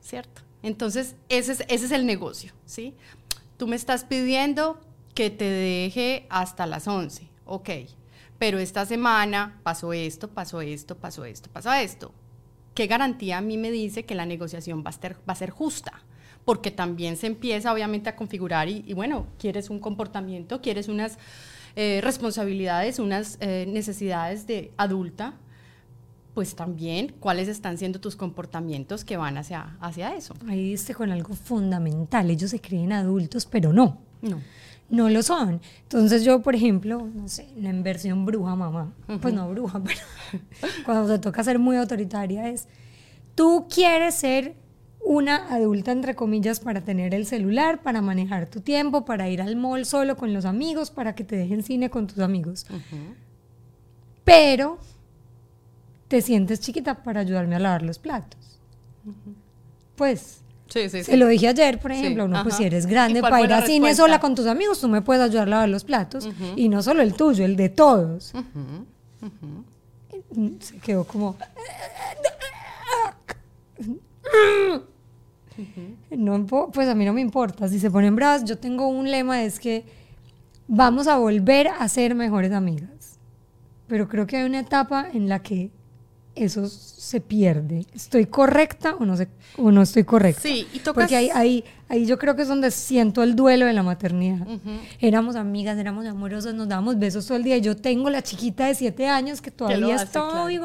¿cierto? 0.00 0.42
Entonces, 0.62 1.16
ese 1.28 1.52
es, 1.52 1.60
ese 1.68 1.86
es 1.86 1.90
el 1.90 2.06
negocio, 2.06 2.52
¿sí? 2.64 2.94
Tú 3.56 3.66
me 3.66 3.76
estás 3.76 4.04
pidiendo 4.04 4.80
que 5.14 5.30
te 5.30 5.44
deje 5.44 6.26
hasta 6.30 6.66
las 6.66 6.86
11, 6.86 7.28
ok, 7.44 7.70
pero 8.40 8.58
esta 8.58 8.86
semana 8.86 9.60
pasó 9.62 9.92
esto, 9.92 10.28
pasó 10.28 10.62
esto, 10.62 10.96
pasó 10.96 11.26
esto, 11.26 11.50
pasó 11.52 11.70
esto. 11.74 12.10
¿Qué 12.74 12.86
garantía 12.86 13.36
a 13.36 13.42
mí 13.42 13.58
me 13.58 13.70
dice 13.70 14.06
que 14.06 14.14
la 14.14 14.24
negociación 14.24 14.82
va 14.82 14.88
a 14.88 14.92
ser, 14.94 15.16
va 15.28 15.34
a 15.34 15.36
ser 15.36 15.50
justa? 15.50 16.04
Porque 16.46 16.70
también 16.70 17.18
se 17.18 17.26
empieza 17.26 17.70
obviamente 17.70 18.08
a 18.08 18.16
configurar 18.16 18.70
y, 18.70 18.82
y 18.86 18.94
bueno, 18.94 19.26
quieres 19.38 19.68
un 19.68 19.78
comportamiento, 19.78 20.62
quieres 20.62 20.88
unas 20.88 21.18
eh, 21.76 22.00
responsabilidades, 22.02 22.98
unas 22.98 23.36
eh, 23.40 23.66
necesidades 23.68 24.46
de 24.46 24.72
adulta, 24.78 25.34
pues 26.32 26.54
también 26.56 27.14
cuáles 27.20 27.46
están 27.46 27.76
siendo 27.76 28.00
tus 28.00 28.16
comportamientos 28.16 29.04
que 29.04 29.18
van 29.18 29.36
hacia, 29.36 29.76
hacia 29.82 30.16
eso. 30.16 30.34
Ahí 30.48 30.70
diste 30.70 30.94
con 30.94 31.12
algo 31.12 31.34
fundamental. 31.34 32.30
Ellos 32.30 32.52
se 32.52 32.60
creen 32.62 32.92
adultos, 32.92 33.44
pero 33.44 33.74
no. 33.74 33.98
No. 34.22 34.40
No 34.90 35.08
lo 35.08 35.22
son. 35.22 35.60
Entonces 35.82 36.24
yo, 36.24 36.42
por 36.42 36.54
ejemplo, 36.54 37.08
no 37.14 37.28
sé, 37.28 37.48
la 37.56 37.70
inversión 37.70 38.26
bruja, 38.26 38.56
mamá. 38.56 38.92
Pues 39.22 39.32
no 39.32 39.48
bruja, 39.48 39.80
pero 39.84 40.00
cuando 40.84 41.12
te 41.12 41.18
toca 41.18 41.42
ser 41.44 41.58
muy 41.58 41.76
autoritaria 41.76 42.48
es, 42.48 42.68
Tú 43.40 43.68
quieres 43.74 44.16
ser 44.16 44.54
una 45.02 45.52
adulta, 45.54 45.92
entre 45.92 46.14
comillas, 46.14 46.60
para 46.60 46.82
tener 46.82 47.14
el 47.14 47.24
celular, 47.24 47.82
para 47.82 48.02
manejar 48.02 48.48
tu 48.48 48.60
tiempo, 48.60 49.06
para 49.06 49.30
ir 49.30 49.40
al 49.40 49.56
mall 49.56 49.86
solo 49.86 50.16
con 50.16 50.34
los 50.34 50.44
amigos, 50.44 50.90
para 50.90 51.14
que 51.14 51.24
te 51.24 51.36
dejen 51.36 51.62
cine 51.62 51.88
con 51.88 52.06
tus 52.06 52.18
amigos. 52.18 52.66
Pero 54.24 54.78
te 56.08 56.20
sientes 56.20 56.60
chiquita 56.60 57.02
para 57.02 57.20
ayudarme 57.20 57.56
a 57.56 57.60
lavar 57.60 57.82
los 57.82 57.98
platos. 57.98 58.60
Pues 59.96 60.42
Sí, 60.70 60.88
sí, 60.88 61.02
se 61.02 61.16
lo 61.16 61.26
dije 61.26 61.48
ayer, 61.48 61.80
por 61.80 61.90
ejemplo, 61.90 62.28
no, 62.28 62.42
pues 62.44 62.56
si 62.56 62.64
eres 62.64 62.86
grande 62.86 63.20
para 63.20 63.42
ir 63.42 63.52
al 63.52 63.64
cine 63.64 63.94
sola 63.94 64.20
con 64.20 64.36
tus 64.36 64.46
amigos, 64.46 64.80
tú 64.80 64.88
me 64.88 65.02
puedes 65.02 65.22
ayudar 65.22 65.48
a 65.48 65.50
lavar 65.50 65.68
los 65.68 65.84
platos. 65.84 66.28
Y 66.56 66.68
no 66.68 66.82
solo 66.82 67.02
el 67.02 67.14
tuyo, 67.14 67.44
el 67.44 67.56
de 67.56 67.68
todos. 67.68 68.32
Se 70.60 70.78
quedó 70.78 71.04
como... 71.04 71.36
No, 76.10 76.46
pues 76.46 76.88
a 76.88 76.94
mí 76.94 77.04
no 77.04 77.12
me 77.12 77.20
importa. 77.20 77.68
Si 77.68 77.80
se 77.80 77.90
ponen 77.90 78.14
bravas, 78.14 78.44
yo 78.44 78.56
tengo 78.56 78.86
un 78.86 79.10
lema, 79.10 79.42
es 79.42 79.58
que 79.58 79.84
vamos 80.68 81.08
a 81.08 81.16
volver 81.18 81.68
a 81.68 81.88
ser 81.88 82.14
mejores 82.14 82.52
amigas. 82.52 83.18
Pero 83.88 84.08
creo 84.08 84.26
que 84.26 84.36
hay 84.36 84.44
una 84.44 84.60
etapa 84.60 85.08
en 85.12 85.28
la 85.28 85.42
que 85.42 85.70
eso 86.44 86.68
se 86.68 87.20
pierde. 87.20 87.86
¿Estoy 87.94 88.26
correcta 88.26 88.94
o 88.96 89.04
no, 89.04 89.16
sé, 89.16 89.28
o 89.56 89.70
no 89.70 89.82
estoy 89.82 90.04
correcta? 90.04 90.42
Sí, 90.42 90.66
y 90.72 90.78
tocas... 90.78 91.04
Porque 91.04 91.16
ahí, 91.16 91.30
ahí, 91.34 91.64
ahí 91.88 92.06
yo 92.06 92.18
creo 92.18 92.36
que 92.36 92.42
es 92.42 92.48
donde 92.48 92.70
siento 92.70 93.22
el 93.22 93.36
duelo 93.36 93.66
de 93.66 93.72
la 93.72 93.82
maternidad. 93.82 94.46
Éramos 95.00 95.36
amigas, 95.36 95.78
éramos 95.78 96.06
amorosas, 96.06 96.54
nos 96.54 96.68
dábamos 96.68 96.98
besos 96.98 97.26
todo 97.26 97.36
el 97.36 97.44
día. 97.44 97.58
Yo 97.58 97.76
tengo 97.76 98.10
la 98.10 98.22
chiquita 98.22 98.66
de 98.66 98.74
siete 98.74 99.08
años 99.08 99.40
que 99.40 99.50
todavía 99.50 99.96
estoy... 99.96 100.60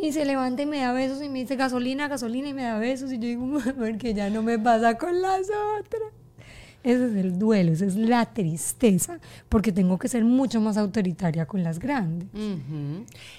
Y 0.00 0.12
se 0.12 0.24
levanta 0.24 0.62
y 0.62 0.66
me 0.66 0.78
da 0.78 0.92
besos 0.92 1.20
y 1.22 1.28
me 1.28 1.40
dice 1.40 1.56
gasolina, 1.56 2.06
gasolina 2.06 2.48
y 2.48 2.54
me 2.54 2.62
da 2.62 2.78
besos. 2.78 3.12
Y 3.12 3.16
yo 3.16 3.22
digo, 3.22 3.58
porque 3.78 4.14
ya 4.14 4.30
no 4.30 4.42
me 4.42 4.58
pasa 4.58 4.96
con 4.96 5.20
las 5.20 5.48
otras. 5.80 6.12
Ese 6.84 7.06
es 7.06 7.16
el 7.16 7.38
duelo, 7.38 7.72
esa 7.72 7.84
es 7.84 7.96
la 7.96 8.24
tristeza, 8.26 9.18
porque 9.48 9.72
tengo 9.72 9.98
que 9.98 10.06
ser 10.06 10.24
mucho 10.24 10.60
más 10.60 10.76
autoritaria 10.76 11.44
con 11.46 11.64
las 11.64 11.80
grandes. 11.80 12.28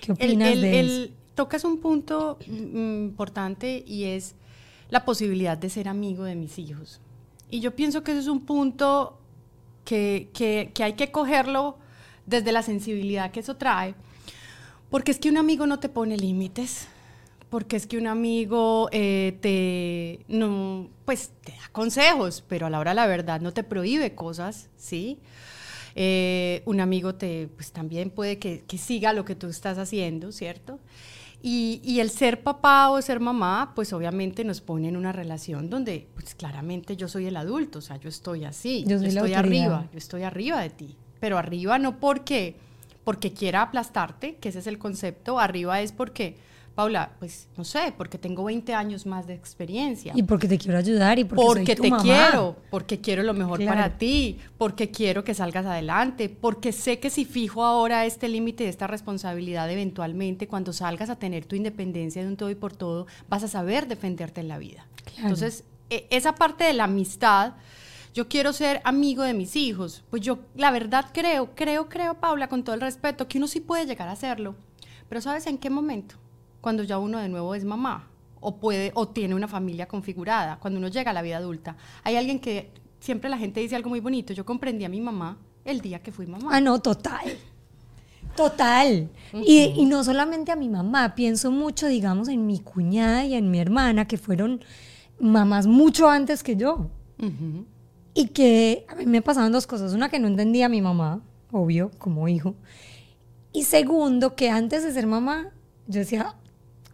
¿Qué 0.01 0.11
opinas 0.11 0.59
de 0.59 0.79
eso? 0.81 1.13
Tocas 1.39 1.63
un 1.63 1.79
punto 1.79 2.37
mm, 2.47 3.05
importante 3.05 3.81
y 3.87 4.03
es 4.03 4.35
la 4.89 5.05
posibilidad 5.05 5.57
de 5.57 5.69
ser 5.69 5.87
amigo 5.87 6.25
de 6.25 6.35
mis 6.35 6.59
hijos. 6.59 6.99
Y 7.49 7.61
yo 7.61 7.77
pienso 7.77 8.03
que 8.03 8.11
ese 8.11 8.19
es 8.19 8.27
un 8.27 8.41
punto 8.41 9.17
que, 9.85 10.29
que, 10.33 10.71
que 10.73 10.83
hay 10.83 10.93
que 10.95 11.13
cogerlo 11.13 11.77
desde 12.25 12.51
la 12.51 12.61
sensibilidad 12.61 13.31
que 13.31 13.39
eso 13.39 13.55
trae, 13.55 13.95
porque 14.89 15.11
es 15.11 15.19
que 15.19 15.29
un 15.29 15.37
amigo 15.37 15.65
no 15.65 15.79
te 15.79 15.87
pone 15.87 16.17
límites, 16.17 16.89
porque 17.49 17.77
es 17.77 17.87
que 17.87 17.97
un 17.97 18.07
amigo 18.07 18.89
eh, 18.91 19.37
te, 19.39 20.25
no, 20.27 20.89
pues, 21.05 21.31
te 21.45 21.53
da 21.53 21.69
consejos, 21.71 22.43
pero 22.49 22.65
a 22.65 22.69
la 22.69 22.79
hora 22.79 22.91
de 22.91 22.95
la 22.95 23.07
verdad 23.07 23.39
no 23.39 23.53
te 23.53 23.63
prohíbe 23.63 24.13
cosas, 24.13 24.67
¿sí? 24.75 25.19
Eh, 25.95 26.63
un 26.65 26.81
amigo 26.81 27.15
te, 27.15 27.47
pues 27.55 27.71
también 27.71 28.09
puede 28.09 28.39
que, 28.39 28.61
que, 28.67 28.77
siga 28.77 29.13
lo 29.13 29.23
que 29.23 29.35
tú 29.35 29.47
estás 29.47 29.77
haciendo, 29.77 30.33
¿cierto? 30.33 30.79
Y, 31.41 31.81
y, 31.85 32.01
el 32.01 32.09
ser 32.09 32.43
papá 32.43 32.89
o 32.89 33.01
ser 33.01 33.21
mamá, 33.21 33.71
pues 33.73 33.93
obviamente 33.93 34.43
nos 34.43 34.59
pone 34.59 34.89
en 34.89 34.97
una 34.97 35.13
relación 35.13 35.69
donde, 35.69 36.07
pues 36.13 36.35
claramente 36.35 36.97
yo 36.97 37.07
soy 37.07 37.27
el 37.27 37.37
adulto, 37.37 37.79
o 37.79 37.81
sea, 37.81 37.95
yo 37.95 38.09
estoy 38.09 38.43
así, 38.43 38.83
yo, 38.85 38.97
estoy 38.97 39.33
arriba, 39.33 39.87
yo 39.91 39.97
estoy 39.97 40.23
arriba 40.23 40.59
de 40.59 40.69
ti, 40.69 40.97
pero 41.21 41.37
arriba 41.37 41.79
no 41.79 41.97
porque, 41.97 42.57
porque 43.05 43.31
quiera 43.31 43.61
aplastarte, 43.61 44.35
que 44.35 44.49
ese 44.49 44.59
es 44.59 44.67
el 44.67 44.77
concepto, 44.77 45.39
arriba 45.39 45.79
es 45.79 45.93
porque 45.93 46.35
Paula, 46.75 47.11
pues 47.19 47.47
no 47.57 47.63
sé, 47.63 47.93
porque 47.97 48.17
tengo 48.17 48.43
20 48.45 48.73
años 48.73 49.05
más 49.05 49.27
de 49.27 49.33
experiencia. 49.33 50.13
Y 50.15 50.23
porque 50.23 50.47
te 50.47 50.57
quiero 50.57 50.77
ayudar 50.77 51.19
y 51.19 51.25
porque, 51.25 51.43
porque 51.45 51.75
te 51.75 51.91
quiero, 52.01 52.55
porque 52.69 53.01
quiero 53.01 53.23
lo 53.23 53.33
mejor 53.33 53.63
para 53.65 53.97
ti, 53.97 54.37
porque 54.57 54.89
quiero 54.89 55.23
que 55.23 55.33
salgas 55.33 55.65
adelante, 55.65 56.29
porque 56.29 56.71
sé 56.71 56.99
que 56.99 57.09
si 57.09 57.25
fijo 57.25 57.65
ahora 57.65 58.05
este 58.05 58.27
límite, 58.27 58.67
esta 58.69 58.87
responsabilidad, 58.87 59.69
eventualmente 59.69 60.47
cuando 60.47 60.71
salgas 60.71 61.09
a 61.09 61.17
tener 61.17 61.45
tu 61.45 61.55
independencia 61.55 62.21
de 62.21 62.27
un 62.27 62.37
todo 62.37 62.49
y 62.49 62.55
por 62.55 62.75
todo, 62.75 63.07
vas 63.27 63.43
a 63.43 63.47
saber 63.47 63.87
defenderte 63.87 64.41
en 64.41 64.47
la 64.47 64.57
vida. 64.57 64.85
Entonces, 65.17 65.63
e, 65.89 66.07
esa 66.09 66.35
parte 66.35 66.63
de 66.63 66.73
la 66.73 66.85
amistad, 66.85 67.53
yo 68.13 68.27
quiero 68.27 68.53
ser 68.53 68.81
amigo 68.83 69.23
de 69.23 69.33
mis 69.33 69.55
hijos, 69.55 70.03
pues 70.09 70.21
yo 70.21 70.39
la 70.55 70.71
verdad 70.71 71.07
creo, 71.13 71.55
creo, 71.55 71.89
creo, 71.89 72.15
Paula, 72.15 72.47
con 72.47 72.63
todo 72.63 72.75
el 72.75 72.81
respeto, 72.81 73.27
que 73.27 73.37
uno 73.37 73.47
sí 73.47 73.59
puede 73.59 73.85
llegar 73.85 74.07
a 74.07 74.13
hacerlo, 74.13 74.55
pero 75.07 75.21
¿sabes 75.21 75.47
en 75.47 75.57
qué 75.57 75.69
momento? 75.69 76.15
Cuando 76.61 76.83
ya 76.83 76.97
uno 76.97 77.19
de 77.19 77.29
nuevo 77.29 77.55
es 77.55 77.65
mamá 77.65 78.07
o 78.41 78.57
puede 78.57 78.91
o 78.95 79.07
tiene 79.07 79.35
una 79.35 79.47
familia 79.47 79.87
configurada, 79.87 80.57
cuando 80.59 80.79
uno 80.79 80.87
llega 80.87 81.11
a 81.11 81.13
la 81.13 81.21
vida 81.21 81.37
adulta. 81.37 81.75
Hay 82.03 82.15
alguien 82.15 82.39
que 82.39 82.71
siempre 82.99 83.29
la 83.29 83.37
gente 83.37 83.59
dice 83.59 83.75
algo 83.75 83.89
muy 83.89 83.99
bonito, 83.99 84.33
yo 84.33 84.45
comprendí 84.45 84.85
a 84.85 84.89
mi 84.89 85.01
mamá 85.01 85.37
el 85.65 85.81
día 85.81 86.01
que 86.01 86.11
fui 86.11 86.25
mamá. 86.25 86.49
Ah, 86.51 86.61
no, 86.61 86.79
total. 86.79 87.37
Total. 88.35 89.09
y, 89.33 89.85
no 89.85 90.03
solamente 90.03 90.51
a 90.51 90.55
mi 90.55 90.69
mamá, 90.69 91.15
pienso 91.15 91.51
mucho, 91.51 91.87
digamos, 91.87 92.29
en 92.29 92.45
mi 92.45 92.59
cuñada 92.59 93.25
y 93.25 93.33
en 93.33 93.51
mi 93.51 93.59
hermana, 93.59 94.07
que 94.07 94.17
fueron 94.17 94.63
mamás 95.19 95.67
mucho 95.67 96.09
antes 96.09 96.43
que 96.43 96.55
yo. 96.55 96.89
Y 98.13 98.27
que 98.27 98.85
a 98.87 98.95
mí 98.95 99.05
me 99.05 99.21
pasaban 99.21 99.51
dos 99.51 99.67
cosas. 99.67 99.93
Una, 99.93 100.09
que 100.09 100.19
no 100.19 100.27
entendía 100.27 100.67
a 100.67 100.69
mi 100.69 100.81
mamá, 100.81 101.21
obvio, 101.51 101.91
como 101.97 102.27
hijo. 102.27 102.55
Y 103.51 103.63
segundo, 103.63 104.35
que 104.35 104.49
antes 104.49 104.83
de 104.83 104.93
ser 104.93 105.05
mamá, 105.05 105.51
yo 105.87 105.99
decía, 105.99 106.35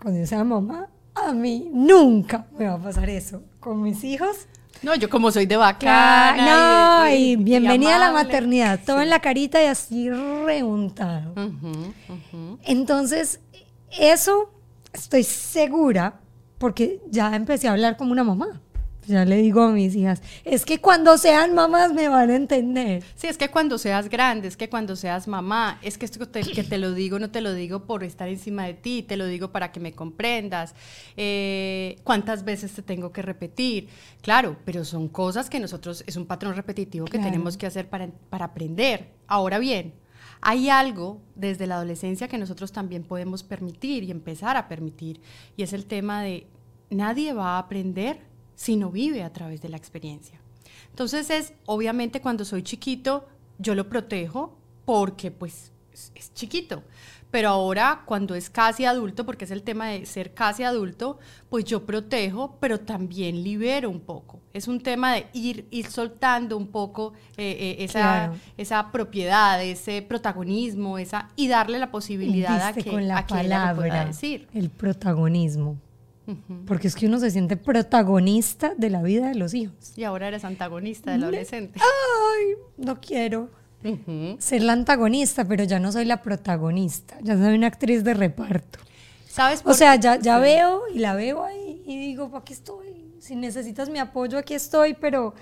cuando 0.01 0.19
yo 0.19 0.25
sea 0.25 0.43
mamá, 0.43 0.89
a 1.13 1.31
mí 1.31 1.69
nunca 1.73 2.45
me 2.57 2.65
va 2.67 2.73
a 2.73 2.79
pasar 2.79 3.09
eso. 3.09 3.43
Con 3.59 3.81
mis 3.81 4.03
hijos. 4.03 4.47
No, 4.81 4.93
yo 4.95 5.09
como 5.09 5.31
soy 5.31 5.45
de 5.45 5.57
bacana. 5.57 7.05
No, 7.05 7.09
y, 7.09 7.35
bienvenida 7.37 7.95
a 7.95 7.99
la 7.99 8.11
maternidad. 8.11 8.79
Todo 8.85 9.01
en 9.01 9.09
la 9.09 9.19
carita 9.19 9.63
y 9.63 9.67
así 9.67 10.09
reuntado. 10.09 11.33
Entonces, 12.63 13.39
eso 13.97 14.51
estoy 14.93 15.23
segura 15.23 16.19
porque 16.57 17.01
ya 17.09 17.35
empecé 17.35 17.67
a 17.67 17.71
hablar 17.71 17.97
como 17.97 18.11
una 18.11 18.23
mamá. 18.23 18.61
Ya 19.07 19.23
le 19.23 19.37
digo 19.37 19.61
a 19.61 19.71
mis 19.71 19.95
hijas, 19.95 20.21
es 20.43 20.65
que 20.65 20.79
cuando 20.79 21.17
sean 21.17 21.53
mamás 21.53 21.93
me 21.93 22.09
van 22.09 22.29
a 22.29 22.35
entender. 22.35 23.03
Sí, 23.15 23.27
es 23.27 23.37
que 23.37 23.49
cuando 23.49 23.77
seas 23.77 24.09
grande, 24.09 24.47
es 24.47 24.57
que 24.57 24.69
cuando 24.69 24.95
seas 24.95 25.27
mamá, 25.27 25.79
es 25.83 25.97
que 25.97 26.05
esto 26.05 26.19
que 26.29 26.63
te 26.63 26.77
lo 26.77 26.93
digo, 26.93 27.19
no 27.19 27.29
te 27.29 27.41
lo 27.41 27.53
digo 27.53 27.85
por 27.85 28.03
estar 28.03 28.27
encima 28.27 28.65
de 28.65 28.73
ti, 28.73 29.03
te 29.03 29.15
lo 29.15 29.27
digo 29.27 29.51
para 29.51 29.71
que 29.71 29.79
me 29.79 29.93
comprendas. 29.93 30.73
Eh, 31.17 31.97
¿Cuántas 32.03 32.43
veces 32.43 32.73
te 32.73 32.81
tengo 32.81 33.11
que 33.11 33.21
repetir? 33.21 33.89
Claro, 34.21 34.57
pero 34.65 34.83
son 34.83 35.07
cosas 35.07 35.49
que 35.49 35.59
nosotros, 35.59 36.03
es 36.07 36.15
un 36.15 36.25
patrón 36.25 36.55
repetitivo 36.55 37.05
que 37.05 37.19
tenemos 37.19 37.57
que 37.57 37.67
hacer 37.67 37.87
para, 37.87 38.07
para 38.29 38.45
aprender. 38.45 39.11
Ahora 39.27 39.59
bien, 39.59 39.93
hay 40.41 40.69
algo 40.69 41.21
desde 41.35 41.67
la 41.67 41.75
adolescencia 41.75 42.27
que 42.27 42.37
nosotros 42.37 42.71
también 42.71 43.03
podemos 43.03 43.43
permitir 43.43 44.03
y 44.03 44.11
empezar 44.11 44.57
a 44.57 44.67
permitir, 44.67 45.21
y 45.55 45.63
es 45.63 45.73
el 45.73 45.85
tema 45.85 46.23
de 46.23 46.47
nadie 46.89 47.33
va 47.33 47.55
a 47.55 47.59
aprender 47.59 48.34
sino 48.55 48.89
vive 48.89 49.23
a 49.23 49.31
través 49.31 49.61
de 49.61 49.69
la 49.69 49.77
experiencia. 49.77 50.39
Entonces 50.89 51.29
es, 51.29 51.53
obviamente 51.65 52.21
cuando 52.21 52.45
soy 52.45 52.63
chiquito, 52.63 53.27
yo 53.57 53.75
lo 53.75 53.89
protejo 53.89 54.57
porque 54.85 55.31
pues 55.31 55.71
es, 56.15 56.33
chiquito. 56.33 56.83
Pero 57.31 57.49
ahora 57.49 58.03
cuando 58.05 58.33
es 58.33 58.49
casi 58.49 58.85
adulto, 58.85 59.25
porque 59.25 59.43
es 59.43 59.51
el 59.51 59.61
tema 59.61 59.87
de 59.87 60.05
ser 60.05 60.33
casi 60.33 60.63
adulto, 60.63 61.19
pues 61.49 61.65
yo 61.65 61.85
protejo, 61.85 62.55
pero 62.61 62.79
también 62.79 63.43
libero 63.43 63.89
un 63.89 63.99
poco. 63.99 64.39
Es 64.53 64.69
un 64.69 64.79
tema 64.79 65.15
de 65.15 65.27
ir, 65.33 65.67
ir 65.69 65.87
soltando 65.87 66.55
un 66.55 66.67
poco 66.67 67.11
eh, 67.35 67.57
eh, 67.59 67.83
esa, 67.83 68.31
esa 68.55 68.89
propiedad, 68.89 69.61
ese 69.61 70.01
protagonismo, 70.01 70.97
esa, 70.97 71.29
y 71.35 71.49
darle 71.49 71.77
la 71.77 71.91
posibilidad 71.91 72.67
a 72.67 72.73
que, 72.73 72.89
con 72.89 73.05
la 73.05 73.17
a 73.17 73.27
palabra, 73.27 73.75
pueda 73.75 74.05
decir. 74.05 74.47
El 74.53 74.69
protagonismo. 74.69 75.77
Porque 76.65 76.87
es 76.87 76.95
que 76.95 77.07
uno 77.07 77.19
se 77.19 77.29
siente 77.31 77.57
protagonista 77.57 78.73
de 78.77 78.89
la 78.89 79.03
vida 79.03 79.27
de 79.27 79.35
los 79.35 79.53
hijos. 79.53 79.93
Y 79.95 80.03
ahora 80.03 80.27
eres 80.27 80.43
antagonista 80.43 81.11
del 81.11 81.23
adolescente. 81.23 81.79
Ay, 81.79 82.55
no 82.77 82.99
quiero 82.99 83.49
ser 84.39 84.63
la 84.63 84.73
antagonista, 84.73 85.45
pero 85.45 85.63
ya 85.63 85.79
no 85.79 85.91
soy 85.91 86.05
la 86.05 86.21
protagonista. 86.21 87.17
Ya 87.21 87.37
soy 87.37 87.55
una 87.55 87.67
actriz 87.67 88.03
de 88.03 88.13
reparto. 88.13 88.79
¿Sabes? 89.27 89.61
o 89.65 89.73
sea, 89.73 89.95
ya, 89.97 90.17
ya 90.17 90.39
veo 90.39 90.83
y 90.93 90.99
la 90.99 91.13
veo 91.13 91.43
ahí 91.43 91.83
y 91.85 91.99
digo, 91.99 92.31
aquí 92.35 92.53
estoy. 92.53 93.13
Si 93.19 93.35
necesitas 93.35 93.89
mi 93.89 93.99
apoyo, 93.99 94.37
aquí 94.37 94.53
estoy, 94.53 94.93
pero 94.93 95.33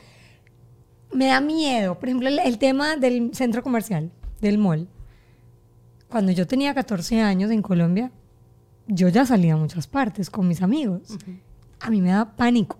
me 1.12 1.28
da 1.28 1.40
miedo. 1.40 2.00
Por 2.00 2.10
ejemplo, 2.10 2.28
el 2.28 2.58
tema 2.58 2.98
del 2.98 3.36
centro 3.36 3.62
comercial, 3.62 4.12
del 4.42 4.58
mall. 4.58 4.88
Cuando 6.10 6.32
yo 6.32 6.48
tenía 6.48 6.74
14 6.74 7.22
años 7.22 7.52
en 7.52 7.62
Colombia, 7.62 8.12
yo 8.88 9.08
ya 9.10 9.26
salía 9.26 9.54
a 9.54 9.58
muchas 9.58 9.88
partes 9.88 10.30
con 10.30 10.48
mis 10.48 10.62
amigos. 10.62 11.18
A 11.80 11.90
mí 11.90 12.02
me 12.02 12.10
da 12.10 12.36
pánico. 12.36 12.78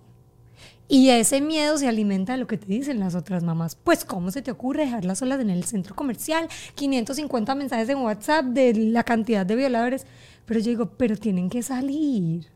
Y 0.88 1.10
ese 1.10 1.42
miedo 1.42 1.78
se 1.78 1.88
alimenta 1.88 2.34
de 2.34 2.40
lo 2.40 2.48
que 2.48 2.58
te 2.58 2.68
dicen 2.68 3.00
las 3.00 3.16
otras 3.16 3.44
mamás. 3.44 3.76
Pues, 3.76 4.06
¿cómo 4.06 4.32
se 4.32 4.42
te 4.42 4.52
ocurre 4.52 4.86
dejarlas 4.86 5.20
solas 5.20 5.40
en 5.40 5.50
el 5.50 5.64
centro 5.64 5.96
comercial? 5.96 6.48
550 6.76 7.56
mensajes 7.56 7.90
en 7.90 8.00
WhatsApp 8.00 8.46
de 8.46 8.74
la 8.76 9.04
cantidad 9.04 9.46
de 9.46 9.56
violadores. 9.56 10.06
Pero 10.46 10.60
yo 10.60 10.70
digo, 10.70 10.92
pero 10.98 11.16
tienen 11.18 11.50
que 11.50 11.64
salir. 11.64 12.48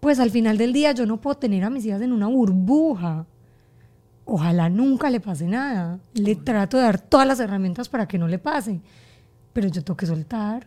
pues 0.00 0.18
al 0.18 0.30
final 0.30 0.58
del 0.58 0.72
día 0.72 0.92
yo 0.92 1.06
no 1.06 1.20
puedo 1.20 1.36
tener 1.36 1.62
a 1.62 1.70
mis 1.70 1.84
hijas 1.84 2.02
en 2.02 2.12
una 2.12 2.26
burbuja. 2.26 3.26
Ojalá 4.24 4.68
nunca 4.68 5.10
le 5.10 5.20
pase 5.20 5.46
nada. 5.46 6.00
Le 6.14 6.34
trato 6.34 6.78
de 6.78 6.84
dar 6.84 7.00
todas 7.00 7.26
las 7.26 7.38
herramientas 7.38 7.88
para 7.88 8.08
que 8.08 8.18
no 8.18 8.26
le 8.26 8.38
pase. 8.38 8.80
Pero 9.52 9.68
yo 9.68 9.84
tengo 9.84 9.96
que 9.96 10.06
soltar. 10.06 10.66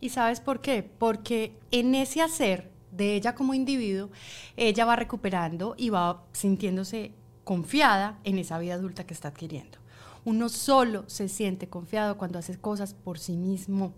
¿Y 0.00 0.10
sabes 0.10 0.40
por 0.40 0.60
qué? 0.60 0.82
Porque 0.82 1.52
en 1.70 1.94
ese 1.94 2.22
hacer 2.22 2.70
de 2.90 3.14
ella 3.14 3.34
como 3.34 3.54
individuo, 3.54 4.10
ella 4.56 4.84
va 4.84 4.96
recuperando 4.96 5.74
y 5.76 5.90
va 5.90 6.24
sintiéndose 6.32 7.12
confiada 7.44 8.18
en 8.24 8.38
esa 8.38 8.58
vida 8.58 8.74
adulta 8.74 9.06
que 9.06 9.14
está 9.14 9.28
adquiriendo. 9.28 9.78
Uno 10.24 10.48
solo 10.48 11.04
se 11.06 11.28
siente 11.28 11.68
confiado 11.68 12.18
cuando 12.18 12.38
hace 12.38 12.58
cosas 12.58 12.94
por 12.94 13.18
sí 13.18 13.36
mismo. 13.36 13.94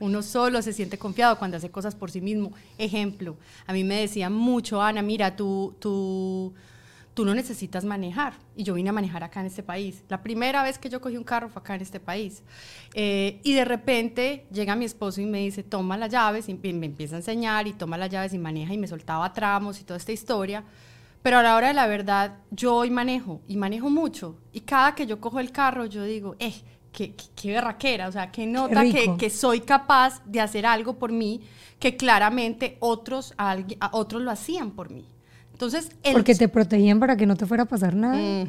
Uno 0.00 0.22
solo 0.22 0.62
se 0.62 0.72
siente 0.72 0.98
confiado 0.98 1.38
cuando 1.38 1.56
hace 1.56 1.70
cosas 1.70 1.94
por 1.94 2.10
sí 2.10 2.20
mismo. 2.20 2.52
Ejemplo, 2.78 3.36
a 3.66 3.72
mí 3.72 3.84
me 3.84 4.00
decían 4.00 4.32
mucho, 4.32 4.80
Ana, 4.80 5.02
mira, 5.02 5.36
tú, 5.36 5.74
tú, 5.78 6.54
tú 7.18 7.24
no 7.24 7.34
necesitas 7.34 7.84
manejar. 7.84 8.34
Y 8.54 8.62
yo 8.62 8.74
vine 8.74 8.90
a 8.90 8.92
manejar 8.92 9.24
acá 9.24 9.40
en 9.40 9.46
este 9.46 9.64
país. 9.64 10.04
La 10.08 10.22
primera 10.22 10.62
vez 10.62 10.78
que 10.78 10.88
yo 10.88 11.00
cogí 11.00 11.16
un 11.16 11.24
carro 11.24 11.48
fue 11.48 11.58
acá 11.58 11.74
en 11.74 11.80
este 11.80 11.98
país. 11.98 12.44
Eh, 12.94 13.40
y 13.42 13.54
de 13.54 13.64
repente 13.64 14.46
llega 14.52 14.76
mi 14.76 14.84
esposo 14.84 15.20
y 15.20 15.26
me 15.26 15.40
dice, 15.40 15.64
toma 15.64 15.96
las 15.96 16.12
llaves, 16.12 16.48
y 16.48 16.54
me 16.54 16.86
empieza 16.86 17.16
a 17.16 17.18
enseñar 17.18 17.66
y 17.66 17.72
toma 17.72 17.98
las 17.98 18.08
llaves 18.08 18.34
y 18.34 18.38
maneja 18.38 18.72
y 18.72 18.78
me 18.78 18.86
soltaba 18.86 19.32
tramos 19.32 19.80
y 19.80 19.82
toda 19.82 19.96
esta 19.96 20.12
historia. 20.12 20.62
Pero 21.20 21.38
a 21.38 21.42
la 21.42 21.56
hora 21.56 21.66
de 21.66 21.74
la 21.74 21.88
verdad, 21.88 22.36
yo 22.52 22.76
hoy 22.76 22.90
manejo 22.90 23.40
y 23.48 23.56
manejo 23.56 23.90
mucho. 23.90 24.38
Y 24.52 24.60
cada 24.60 24.94
que 24.94 25.04
yo 25.04 25.20
cojo 25.20 25.40
el 25.40 25.50
carro, 25.50 25.86
yo 25.86 26.04
digo, 26.04 26.36
eh, 26.38 26.54
qué, 26.92 27.16
qué, 27.34 27.50
berraquera, 27.50 28.06
o 28.06 28.12
sea, 28.12 28.30
que 28.30 28.46
nota 28.46 28.84
que, 28.84 29.16
que, 29.18 29.28
soy 29.28 29.62
capaz 29.62 30.22
de 30.24 30.40
hacer 30.40 30.66
algo 30.66 31.00
por 31.00 31.10
mí 31.10 31.40
que 31.80 31.96
claramente 31.96 32.76
otros, 32.78 33.34
a, 33.36 33.58
otros 33.90 34.22
lo 34.22 34.30
hacían 34.30 34.70
por 34.70 34.92
mí. 34.92 35.04
Entonces, 35.58 35.90
Porque 36.12 36.36
te 36.36 36.48
protegían 36.48 37.00
para 37.00 37.16
que 37.16 37.26
no 37.26 37.34
te 37.34 37.44
fuera 37.44 37.64
a 37.64 37.66
pasar 37.66 37.92
nada. 37.96 38.46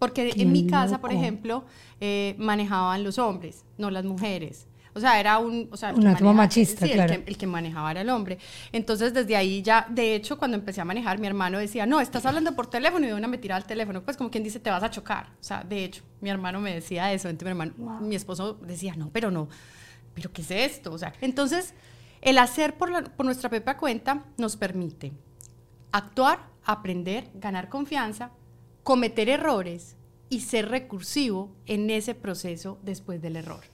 Porque 0.00 0.32
en 0.36 0.50
mi 0.50 0.66
casa, 0.66 1.00
por 1.00 1.12
ejemplo, 1.12 1.64
eh, 2.00 2.34
manejaban 2.36 3.04
los 3.04 3.16
hombres, 3.20 3.64
no 3.78 3.92
las 3.92 4.04
mujeres. 4.04 4.66
O 4.92 4.98
sea, 4.98 5.20
era 5.20 5.38
un... 5.38 5.68
O 5.70 5.76
sea, 5.76 5.94
Una 5.94 6.16
machista, 6.32 6.88
claro. 6.88 7.14
El 7.24 7.36
que, 7.36 7.46
manejaba 7.46 7.92
era 7.92 8.00
el 8.00 8.10
hombre. 8.10 8.38
Entonces, 8.72 9.14
desde 9.14 9.36
ahí 9.36 9.62
ya, 9.62 9.86
de 9.88 10.16
hecho, 10.16 10.36
cuando 10.36 10.56
empecé 10.56 10.80
a 10.80 10.84
manejar, 10.84 11.20
mi 11.20 11.28
hermano 11.28 11.58
decía, 11.58 11.86
no, 11.86 12.00
estás 12.00 12.26
hablando 12.26 12.56
por 12.56 12.66
teléfono 12.66 13.06
y 13.06 13.10
de 13.10 13.14
una 13.14 13.28
me 13.28 13.38
tiraba 13.38 13.60
el 13.60 13.64
teléfono. 13.64 14.02
Pues 14.02 14.16
como 14.16 14.28
quien 14.28 14.42
dice, 14.42 14.58
te 14.58 14.68
vas 14.68 14.82
a 14.82 14.90
chocar. 14.90 15.26
O 15.40 15.44
sea, 15.44 15.62
de 15.62 15.84
hecho, 15.84 16.02
mi 16.20 16.28
hermano 16.28 16.60
me 16.60 16.74
decía 16.74 17.12
eso. 17.12 17.28
Entonces, 17.28 17.54
mi, 17.54 17.62
hermano, 17.62 18.00
mi 18.00 18.16
esposo 18.16 18.54
decía, 18.66 18.96
no, 18.96 19.10
pero 19.12 19.30
no. 19.30 19.48
¿Pero 20.12 20.32
qué 20.32 20.42
es 20.42 20.50
esto? 20.50 20.92
O 20.92 20.98
sea, 20.98 21.12
entonces, 21.20 21.72
el 22.20 22.36
hacer 22.38 22.74
por, 22.74 23.12
por 23.12 23.26
nuestra 23.26 23.48
propia 23.48 23.76
cuenta 23.76 24.24
nos 24.38 24.56
permite 24.56 25.12
actuar, 25.92 26.40
aprender, 26.64 27.30
ganar 27.34 27.68
confianza, 27.68 28.30
cometer 28.82 29.28
errores 29.28 29.96
y 30.28 30.40
ser 30.40 30.68
recursivo 30.70 31.50
en 31.66 31.90
ese 31.90 32.14
proceso 32.14 32.78
después 32.82 33.20
del 33.20 33.36
error. 33.36 33.64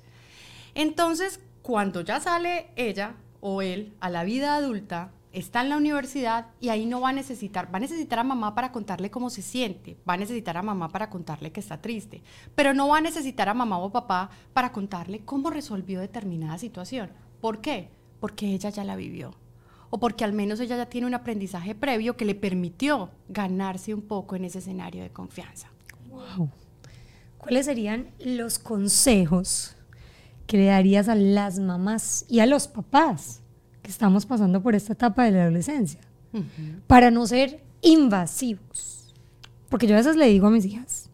Entonces, 0.74 1.40
cuando 1.62 2.00
ya 2.00 2.20
sale 2.20 2.70
ella 2.76 3.14
o 3.40 3.62
él 3.62 3.94
a 4.00 4.10
la 4.10 4.24
vida 4.24 4.56
adulta, 4.56 5.12
está 5.32 5.60
en 5.60 5.68
la 5.68 5.76
universidad 5.76 6.46
y 6.60 6.70
ahí 6.70 6.86
no 6.86 7.00
va 7.00 7.10
a 7.10 7.12
necesitar, 7.12 7.72
va 7.72 7.76
a 7.76 7.80
necesitar 7.80 8.18
a 8.18 8.24
mamá 8.24 8.54
para 8.54 8.72
contarle 8.72 9.10
cómo 9.10 9.30
se 9.30 9.42
siente, 9.42 9.96
va 10.08 10.14
a 10.14 10.16
necesitar 10.16 10.56
a 10.56 10.62
mamá 10.62 10.88
para 10.88 11.10
contarle 11.10 11.52
que 11.52 11.60
está 11.60 11.80
triste, 11.80 12.22
pero 12.54 12.74
no 12.74 12.88
va 12.88 12.98
a 12.98 13.02
necesitar 13.02 13.48
a 13.48 13.54
mamá 13.54 13.78
o 13.78 13.92
papá 13.92 14.30
para 14.52 14.72
contarle 14.72 15.20
cómo 15.20 15.50
resolvió 15.50 16.00
determinada 16.00 16.58
situación. 16.58 17.10
¿Por 17.40 17.60
qué? 17.60 17.90
Porque 18.18 18.46
ella 18.46 18.70
ya 18.70 18.82
la 18.82 18.96
vivió 18.96 19.34
o 19.90 19.98
porque 19.98 20.24
al 20.24 20.32
menos 20.32 20.60
ella 20.60 20.76
ya 20.76 20.86
tiene 20.86 21.06
un 21.06 21.14
aprendizaje 21.14 21.74
previo 21.74 22.16
que 22.16 22.24
le 22.24 22.34
permitió 22.34 23.10
ganarse 23.28 23.94
un 23.94 24.02
poco 24.02 24.36
en 24.36 24.44
ese 24.44 24.58
escenario 24.58 25.02
de 25.02 25.10
confianza. 25.10 25.68
Wow. 26.10 26.50
¿Cuáles 27.38 27.66
serían 27.66 28.08
los 28.18 28.58
consejos 28.58 29.76
que 30.46 30.58
le 30.58 30.66
darías 30.66 31.08
a 31.08 31.14
las 31.14 31.58
mamás 31.58 32.24
y 32.28 32.40
a 32.40 32.46
los 32.46 32.68
papás 32.68 33.40
que 33.82 33.90
estamos 33.90 34.26
pasando 34.26 34.62
por 34.62 34.74
esta 34.74 34.92
etapa 34.92 35.24
de 35.24 35.32
la 35.32 35.42
adolescencia 35.42 36.00
para 36.86 37.10
no 37.10 37.26
ser 37.26 37.62
invasivos? 37.80 39.14
Porque 39.68 39.86
yo 39.86 39.94
a 39.94 39.98
veces 39.98 40.16
le 40.16 40.26
digo 40.26 40.48
a 40.48 40.50
mis 40.50 40.64
hijas, 40.64 41.10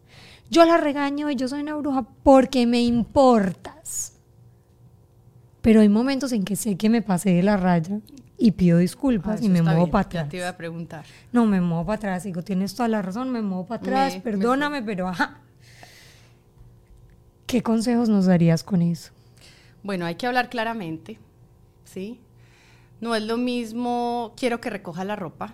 yo 0.49 0.65
la 0.65 0.77
regaño 0.77 1.29
y 1.29 1.35
yo 1.35 1.47
soy 1.47 1.61
una 1.61 1.75
bruja 1.75 2.05
porque 2.23 2.65
me 2.65 2.81
importas. 2.81 4.13
Pero 5.61 5.81
hay 5.81 5.89
momentos 5.89 6.31
en 6.31 6.43
que 6.43 6.55
sé 6.55 6.77
que 6.77 6.89
me 6.89 7.01
pasé 7.01 7.31
de 7.31 7.43
la 7.43 7.57
raya 7.57 7.99
y 8.37 8.51
pido 8.51 8.79
disculpas 8.79 9.41
ah, 9.41 9.45
y 9.45 9.49
me 9.49 9.61
muevo 9.61 9.89
para 9.89 10.07
atrás. 10.07 10.25
Ya 10.25 10.29
te 10.29 10.37
iba 10.37 10.49
a 10.49 10.57
preguntar. 10.57 11.05
No, 11.31 11.45
me 11.45 11.61
muevo 11.61 11.85
para 11.85 11.97
atrás. 11.97 12.23
Digo, 12.23 12.43
tienes 12.43 12.75
toda 12.75 12.89
la 12.89 13.01
razón, 13.01 13.31
me 13.31 13.41
muevo 13.41 13.65
para 13.65 13.81
atrás, 13.81 14.17
perdóname, 14.17 14.81
pero 14.83 15.07
ajá. 15.07 15.39
¿Qué 17.45 17.61
consejos 17.61 18.09
nos 18.09 18.25
darías 18.25 18.63
con 18.63 18.81
eso? 18.81 19.11
Bueno, 19.83 20.05
hay 20.05 20.15
que 20.15 20.25
hablar 20.25 20.49
claramente, 20.49 21.19
¿sí? 21.83 22.19
No 23.01 23.13
es 23.13 23.23
lo 23.23 23.37
mismo, 23.37 24.33
quiero 24.35 24.59
que 24.59 24.69
recoja 24.69 25.03
la 25.03 25.15
ropa, 25.15 25.53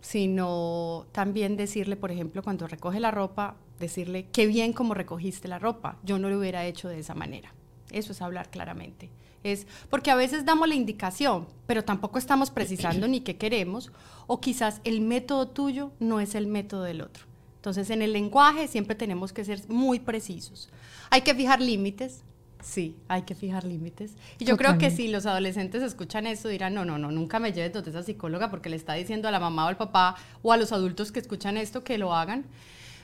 sino 0.00 1.06
también 1.12 1.56
decirle, 1.56 1.96
por 1.96 2.10
ejemplo, 2.10 2.42
cuando 2.42 2.66
recoge 2.66 2.98
la 2.98 3.10
ropa, 3.10 3.54
decirle, 3.78 4.26
qué 4.32 4.46
bien 4.46 4.72
como 4.72 4.94
recogiste 4.94 5.46
la 5.46 5.58
ropa, 5.58 5.96
yo 6.02 6.18
no 6.18 6.28
lo 6.28 6.38
hubiera 6.38 6.64
hecho 6.64 6.88
de 6.88 6.98
esa 6.98 7.14
manera. 7.14 7.54
Eso 7.92 8.12
es 8.12 8.20
hablar 8.20 8.50
claramente. 8.50 9.10
Es 9.44 9.66
porque 9.90 10.10
a 10.10 10.16
veces 10.16 10.44
damos 10.44 10.68
la 10.68 10.74
indicación, 10.74 11.46
pero 11.66 11.84
tampoco 11.84 12.18
estamos 12.18 12.50
precisando 12.50 13.06
ni 13.08 13.20
qué 13.20 13.36
queremos, 13.36 13.92
o 14.26 14.40
quizás 14.40 14.80
el 14.84 15.00
método 15.00 15.48
tuyo 15.48 15.92
no 16.00 16.20
es 16.20 16.34
el 16.34 16.46
método 16.46 16.82
del 16.82 17.02
otro. 17.02 17.24
Entonces, 17.56 17.90
en 17.90 18.02
el 18.02 18.12
lenguaje 18.12 18.68
siempre 18.68 18.94
tenemos 18.94 19.32
que 19.32 19.44
ser 19.44 19.60
muy 19.68 20.00
precisos. 20.00 20.68
Hay 21.10 21.22
que 21.22 21.34
fijar 21.34 21.60
límites, 21.60 22.22
Sí, 22.60 22.96
hay 23.06 23.22
que 23.22 23.36
fijar 23.36 23.64
límites. 23.64 24.16
Y 24.38 24.44
yo 24.44 24.56
creo 24.56 24.78
que 24.78 24.90
si 24.90 25.08
los 25.08 25.26
adolescentes 25.26 25.80
escuchan 25.80 26.26
eso, 26.26 26.48
dirán, 26.48 26.74
no, 26.74 26.84
no, 26.84 26.98
no, 26.98 27.12
nunca 27.12 27.38
me 27.38 27.52
lleves 27.52 27.72
donde 27.72 27.90
esa 27.90 28.02
psicóloga 28.02 28.50
porque 28.50 28.68
le 28.68 28.74
está 28.74 28.94
diciendo 28.94 29.28
a 29.28 29.30
la 29.30 29.38
mamá 29.38 29.66
o 29.66 29.68
al 29.68 29.76
papá 29.76 30.16
o 30.42 30.52
a 30.52 30.56
los 30.56 30.72
adultos 30.72 31.12
que 31.12 31.20
escuchan 31.20 31.56
esto 31.56 31.84
que 31.84 31.98
lo 31.98 32.14
hagan. 32.14 32.44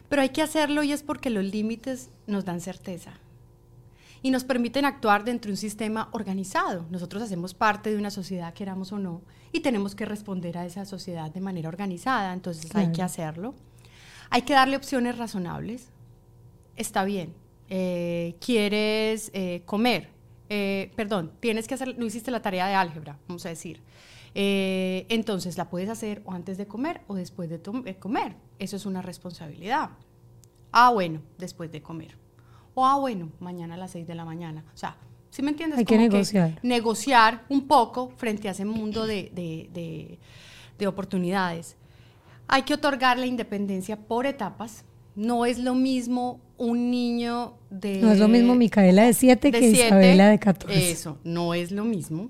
Pero 0.09 0.23
hay 0.23 0.31
que 0.31 0.43
hacerlo 0.43 0.83
y 0.83 0.93
es 0.93 1.03
porque 1.03 1.31
los 1.31 1.45
límites 1.45 2.11
nos 2.27 2.45
dan 2.45 2.61
certeza 2.61 3.15
y 4.25 4.31
nos 4.31 4.43
permiten 4.43 4.87
actuar 4.87 5.23
dentro 5.23 5.51
de 5.51 5.53
un 5.53 5.59
sistema 5.59 6.09
organizado. 6.13 6.87
Nosotros 6.89 7.23
hacemos 7.23 7.53
parte 7.53 7.91
de 7.91 7.99
una 7.99 8.11
sociedad, 8.11 8.55
queramos 8.55 8.91
o 8.91 8.99
no, 8.99 9.21
y 9.53 9.61
tenemos 9.61 9.95
que 9.95 10.07
responder 10.07 10.57
a 10.57 10.65
esa 10.65 10.87
sociedad 10.87 11.31
de 11.31 11.43
manera 11.43 11.69
organizada, 11.69 12.33
entonces 12.33 12.75
hay 12.75 12.91
que 12.91 13.03
hacerlo. 13.03 13.55
Hay 14.31 14.41
que 14.41 14.55
darle 14.55 14.79
opciones 14.79 15.19
razonables. 15.19 15.91
Está 16.75 17.05
bien, 17.05 17.35
eh, 17.69 18.37
quieres 18.41 19.31
eh, 19.35 19.61
comer, 19.67 20.09
eh, 20.49 20.91
perdón, 20.97 21.33
tienes 21.41 21.69
que 21.69 21.75
hacer, 21.75 21.99
no 21.99 22.07
hiciste 22.07 22.31
la 22.31 22.41
tarea 22.41 22.67
de 22.67 22.75
álgebra, 22.77 23.19
vamos 23.29 23.45
a 23.45 23.51
decir. 23.51 23.83
entonces 24.35 25.59
la 25.59 25.69
puedes 25.69 25.91
hacer 25.91 26.23
o 26.25 26.33
antes 26.33 26.57
de 26.57 26.67
comer 26.67 27.03
o 27.09 27.15
después 27.15 27.51
de 27.51 27.61
comer. 27.99 28.37
Eso 28.59 28.77
es 28.77 28.87
una 28.87 29.03
responsabilidad. 29.03 29.91
Ah, 30.73 30.91
bueno, 30.91 31.21
después 31.37 31.71
de 31.71 31.83
comer 31.83 32.24
o 32.75 32.85
ah, 32.85 32.99
bueno, 32.99 33.31
mañana 33.41 33.75
a 33.75 33.77
las 33.77 33.93
6 33.93 34.07
de 34.07 34.15
la 34.15 34.25
mañana. 34.25 34.65
O 34.75 34.77
sea, 34.77 34.97
¿sí 35.31 35.43
me 35.43 35.51
entiendes? 35.51 35.79
Hay 35.79 35.85
que 35.85 35.97
negociar. 35.97 36.59
negociar 36.63 37.45
un 37.49 37.67
poco 37.67 38.13
frente 38.17 38.49
a 38.49 38.53
ese 38.53 38.65
mundo 38.65 39.07
de, 39.07 39.31
de, 39.33 40.19
de, 40.79 40.87
oportunidades. 40.87 41.77
Hay 42.49 42.63
que 42.63 42.75
otorgar 42.75 43.19
la 43.19 43.27
independencia 43.27 43.97
por 43.97 44.27
etapas. 44.27 44.85
No 45.15 45.47
es 45.47 45.59
lo 45.59 45.75
mismo 45.75 46.41
un 46.59 46.91
niño 46.91 47.55
de... 47.71 48.01
No 48.01 48.11
es 48.11 48.19
lo 48.19 48.29
mismo 48.29 48.55
Micaela 48.55 49.05
de 49.05 49.15
7 49.15 49.53
que 49.53 49.61
Isabela 49.61 50.29
de 50.29 50.39
14. 50.39 50.91
Eso, 50.91 51.19
no 51.23 51.55
es 51.55 51.71
lo 51.71 51.85
mismo. 51.85 52.29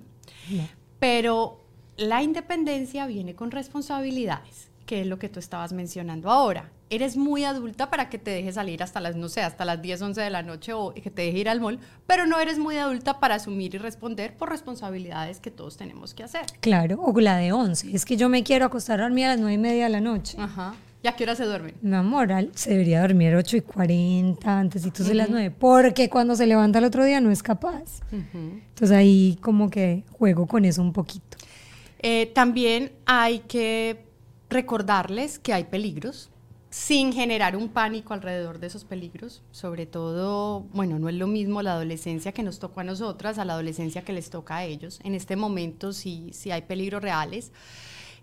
Pero 0.98 1.64
la 1.96 2.22
independencia 2.22 3.06
viene 3.06 3.34
con 3.34 3.50
responsabilidades, 3.50 4.70
que 4.84 5.00
es 5.00 5.06
lo 5.06 5.18
que 5.18 5.30
tú 5.30 5.40
estabas 5.40 5.72
mencionando 5.72 6.30
ahora 6.30 6.70
eres 6.90 7.16
muy 7.16 7.44
adulta 7.44 7.90
para 7.90 8.08
que 8.08 8.18
te 8.18 8.30
dejes 8.30 8.56
salir 8.56 8.82
hasta 8.82 9.00
las, 9.00 9.16
no 9.16 9.28
sé, 9.28 9.42
hasta 9.42 9.64
las 9.64 9.80
10, 9.80 10.02
11 10.02 10.20
de 10.20 10.30
la 10.30 10.42
noche 10.42 10.72
o 10.72 10.92
que 10.94 11.10
te 11.10 11.22
deje 11.22 11.38
ir 11.38 11.48
al 11.48 11.60
mall, 11.60 11.78
pero 12.06 12.26
no 12.26 12.38
eres 12.38 12.58
muy 12.58 12.76
adulta 12.76 13.20
para 13.20 13.36
asumir 13.36 13.74
y 13.74 13.78
responder 13.78 14.36
por 14.36 14.50
responsabilidades 14.50 15.40
que 15.40 15.50
todos 15.50 15.76
tenemos 15.76 16.14
que 16.14 16.22
hacer. 16.22 16.46
Claro, 16.60 17.00
o 17.00 17.20
la 17.20 17.36
de 17.36 17.52
11. 17.52 17.94
Es 17.94 18.04
que 18.04 18.16
yo 18.16 18.28
me 18.28 18.42
quiero 18.42 18.66
acostar 18.66 19.00
a 19.00 19.04
dormir 19.04 19.26
a 19.26 19.28
las 19.30 19.40
9 19.40 19.54
y 19.54 19.58
media 19.58 19.84
de 19.84 19.90
la 19.90 20.00
noche. 20.00 20.36
Ajá. 20.38 20.74
¿Y 21.02 21.06
a 21.06 21.12
qué 21.12 21.24
hora 21.24 21.34
se 21.34 21.44
duerme? 21.44 21.74
Mi 21.82 21.96
amor, 21.96 22.28
se 22.54 22.70
debería 22.70 23.02
dormir 23.02 23.34
a 23.34 23.36
8 23.38 23.58
y 23.58 23.60
40, 23.60 24.58
antes 24.58 24.86
uh 24.86 24.90
de 25.04 25.14
las 25.14 25.28
9, 25.28 25.50
porque 25.50 26.08
cuando 26.08 26.34
se 26.34 26.46
levanta 26.46 26.78
el 26.78 26.86
otro 26.86 27.04
día 27.04 27.20
no 27.20 27.30
es 27.30 27.42
capaz. 27.42 28.00
Entonces 28.10 28.96
ahí 28.96 29.36
como 29.42 29.68
que 29.68 30.04
juego 30.12 30.46
con 30.46 30.64
eso 30.64 30.80
un 30.80 30.94
poquito. 30.94 31.36
Eh, 31.98 32.32
también 32.34 32.92
hay 33.04 33.40
que 33.40 34.04
recordarles 34.48 35.38
que 35.38 35.52
hay 35.52 35.64
peligros, 35.64 36.30
sin 36.74 37.12
generar 37.12 37.54
un 37.54 37.68
pánico 37.68 38.14
alrededor 38.14 38.58
de 38.58 38.66
esos 38.66 38.84
peligros. 38.84 39.42
Sobre 39.52 39.86
todo, 39.86 40.62
bueno, 40.72 40.98
no 40.98 41.08
es 41.08 41.14
lo 41.14 41.28
mismo 41.28 41.62
la 41.62 41.74
adolescencia 41.74 42.32
que 42.32 42.42
nos 42.42 42.58
tocó 42.58 42.80
a 42.80 42.84
nosotras 42.84 43.38
a 43.38 43.44
la 43.44 43.52
adolescencia 43.52 44.02
que 44.02 44.12
les 44.12 44.28
toca 44.28 44.56
a 44.56 44.64
ellos. 44.64 44.98
En 45.04 45.14
este 45.14 45.36
momento 45.36 45.92
sí, 45.92 46.30
sí 46.32 46.50
hay 46.50 46.62
peligros 46.62 47.00
reales. 47.00 47.52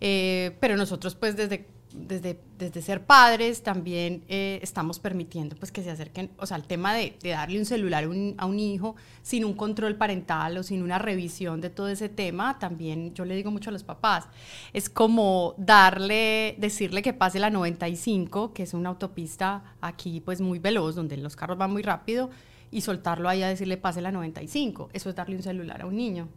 Eh, 0.02 0.58
pero 0.60 0.76
nosotros 0.76 1.16
pues 1.16 1.38
desde 1.38 1.66
desde, 1.94 2.40
desde 2.58 2.82
ser 2.82 3.06
padres 3.06 3.64
también 3.64 4.24
eh, 4.28 4.60
estamos 4.62 5.00
permitiendo 5.00 5.56
pues 5.56 5.72
que 5.72 5.84
se 5.84 5.92
acerquen, 5.92 6.32
o 6.38 6.46
sea, 6.46 6.58
el 6.58 6.64
tema 6.64 6.94
de, 6.94 7.16
darle 7.24 7.60
un 7.60 7.66
celular 7.66 8.06
a 8.38 8.46
un 8.46 8.60
hijo 8.60 8.96
sin 9.22 9.46
un 9.46 9.54
control 9.54 9.96
parental 9.96 10.58
o 10.58 10.64
sin 10.64 10.84
una 10.84 11.00
revisión 11.00 11.62
de 11.62 11.70
todo 11.70 11.90
ese 11.90 12.10
tema, 12.10 12.60
también 12.60 13.14
yo 13.14 13.26
le 13.26 13.36
digo 13.36 13.52
mucho 13.52 13.70
a 13.70 13.74
los 13.74 13.84
papás, 13.84 14.28
es 14.74 14.90
como 14.90 15.56
darle, 15.58 16.56
decirle 16.60 17.02
que 17.02 17.14
pase 17.14 17.40
la 17.40 17.50
95, 17.50 18.54
que 18.54 18.64
es 18.64 18.74
una 18.74 18.90
autopista 18.90 19.76
aquí 19.82 20.22
pues 20.22 20.42
muy 20.42 20.60
veloz, 20.60 20.96
donde 20.96 21.18
los 21.18 21.36
carros 21.36 21.58
van 21.58 21.72
muy 21.72 21.82
rápido, 21.82 22.30
y 22.72 22.82
soltarlo 22.82 23.28
ahí 23.28 23.44
a 23.44 23.50
decirle 23.50 23.78
pase 23.78 24.02
la 24.02 24.12
95, 24.12 24.90
eso 24.94 25.10
es 25.10 25.16
darle 25.16 25.36
un 25.36 25.44
celular 25.44 25.82
a 25.82 25.86
un 25.86 25.96
niño. 25.96 26.28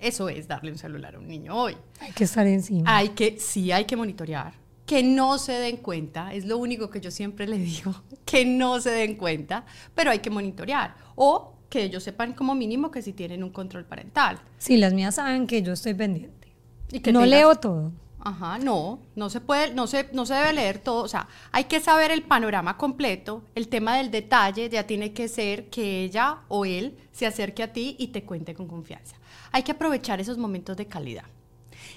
Eso 0.00 0.30
es 0.30 0.48
darle 0.48 0.72
un 0.72 0.78
celular 0.78 1.14
a 1.14 1.18
un 1.18 1.28
niño 1.28 1.54
hoy. 1.54 1.76
Hay 2.00 2.12
que 2.12 2.24
estar 2.24 2.46
encima. 2.46 2.96
Hay 2.96 3.10
que, 3.10 3.38
sí, 3.38 3.70
hay 3.70 3.84
que 3.84 3.96
monitorear 3.96 4.59
que 4.90 5.04
no 5.04 5.38
se 5.38 5.52
den 5.52 5.76
cuenta, 5.76 6.34
es 6.34 6.46
lo 6.46 6.58
único 6.58 6.90
que 6.90 7.00
yo 7.00 7.12
siempre 7.12 7.46
le 7.46 7.58
digo, 7.58 7.94
que 8.24 8.44
no 8.44 8.80
se 8.80 8.90
den 8.90 9.14
cuenta, 9.14 9.64
pero 9.94 10.10
hay 10.10 10.18
que 10.18 10.30
monitorear. 10.30 10.96
O 11.14 11.52
que 11.68 11.84
ellos 11.84 12.02
sepan 12.02 12.32
como 12.32 12.56
mínimo 12.56 12.90
que 12.90 13.00
si 13.00 13.12
tienen 13.12 13.44
un 13.44 13.50
control 13.50 13.84
parental. 13.84 14.40
Sí, 14.58 14.78
las 14.78 14.92
mías 14.92 15.14
saben 15.14 15.46
que 15.46 15.62
yo 15.62 15.74
estoy 15.74 15.94
pendiente. 15.94 16.52
Y 16.90 16.98
que 16.98 17.12
no 17.12 17.24
leo 17.24 17.54
todo. 17.54 17.92
Ajá, 18.18 18.58
no, 18.58 18.98
no 19.14 19.30
se 19.30 19.40
puede, 19.40 19.72
no 19.72 19.86
se, 19.86 20.08
no 20.12 20.26
se 20.26 20.34
debe 20.34 20.54
leer 20.54 20.80
todo, 20.80 21.04
o 21.04 21.08
sea, 21.08 21.28
hay 21.52 21.64
que 21.64 21.78
saber 21.78 22.10
el 22.10 22.24
panorama 22.24 22.76
completo, 22.76 23.44
el 23.54 23.68
tema 23.68 23.96
del 23.96 24.10
detalle 24.10 24.68
ya 24.68 24.88
tiene 24.88 25.12
que 25.12 25.28
ser 25.28 25.70
que 25.70 26.02
ella 26.02 26.38
o 26.48 26.64
él 26.64 26.98
se 27.12 27.26
acerque 27.26 27.62
a 27.62 27.72
ti 27.72 27.94
y 27.96 28.08
te 28.08 28.24
cuente 28.24 28.54
con 28.54 28.66
confianza. 28.66 29.14
Hay 29.52 29.62
que 29.62 29.70
aprovechar 29.70 30.20
esos 30.20 30.36
momentos 30.36 30.76
de 30.76 30.86
calidad. 30.86 31.26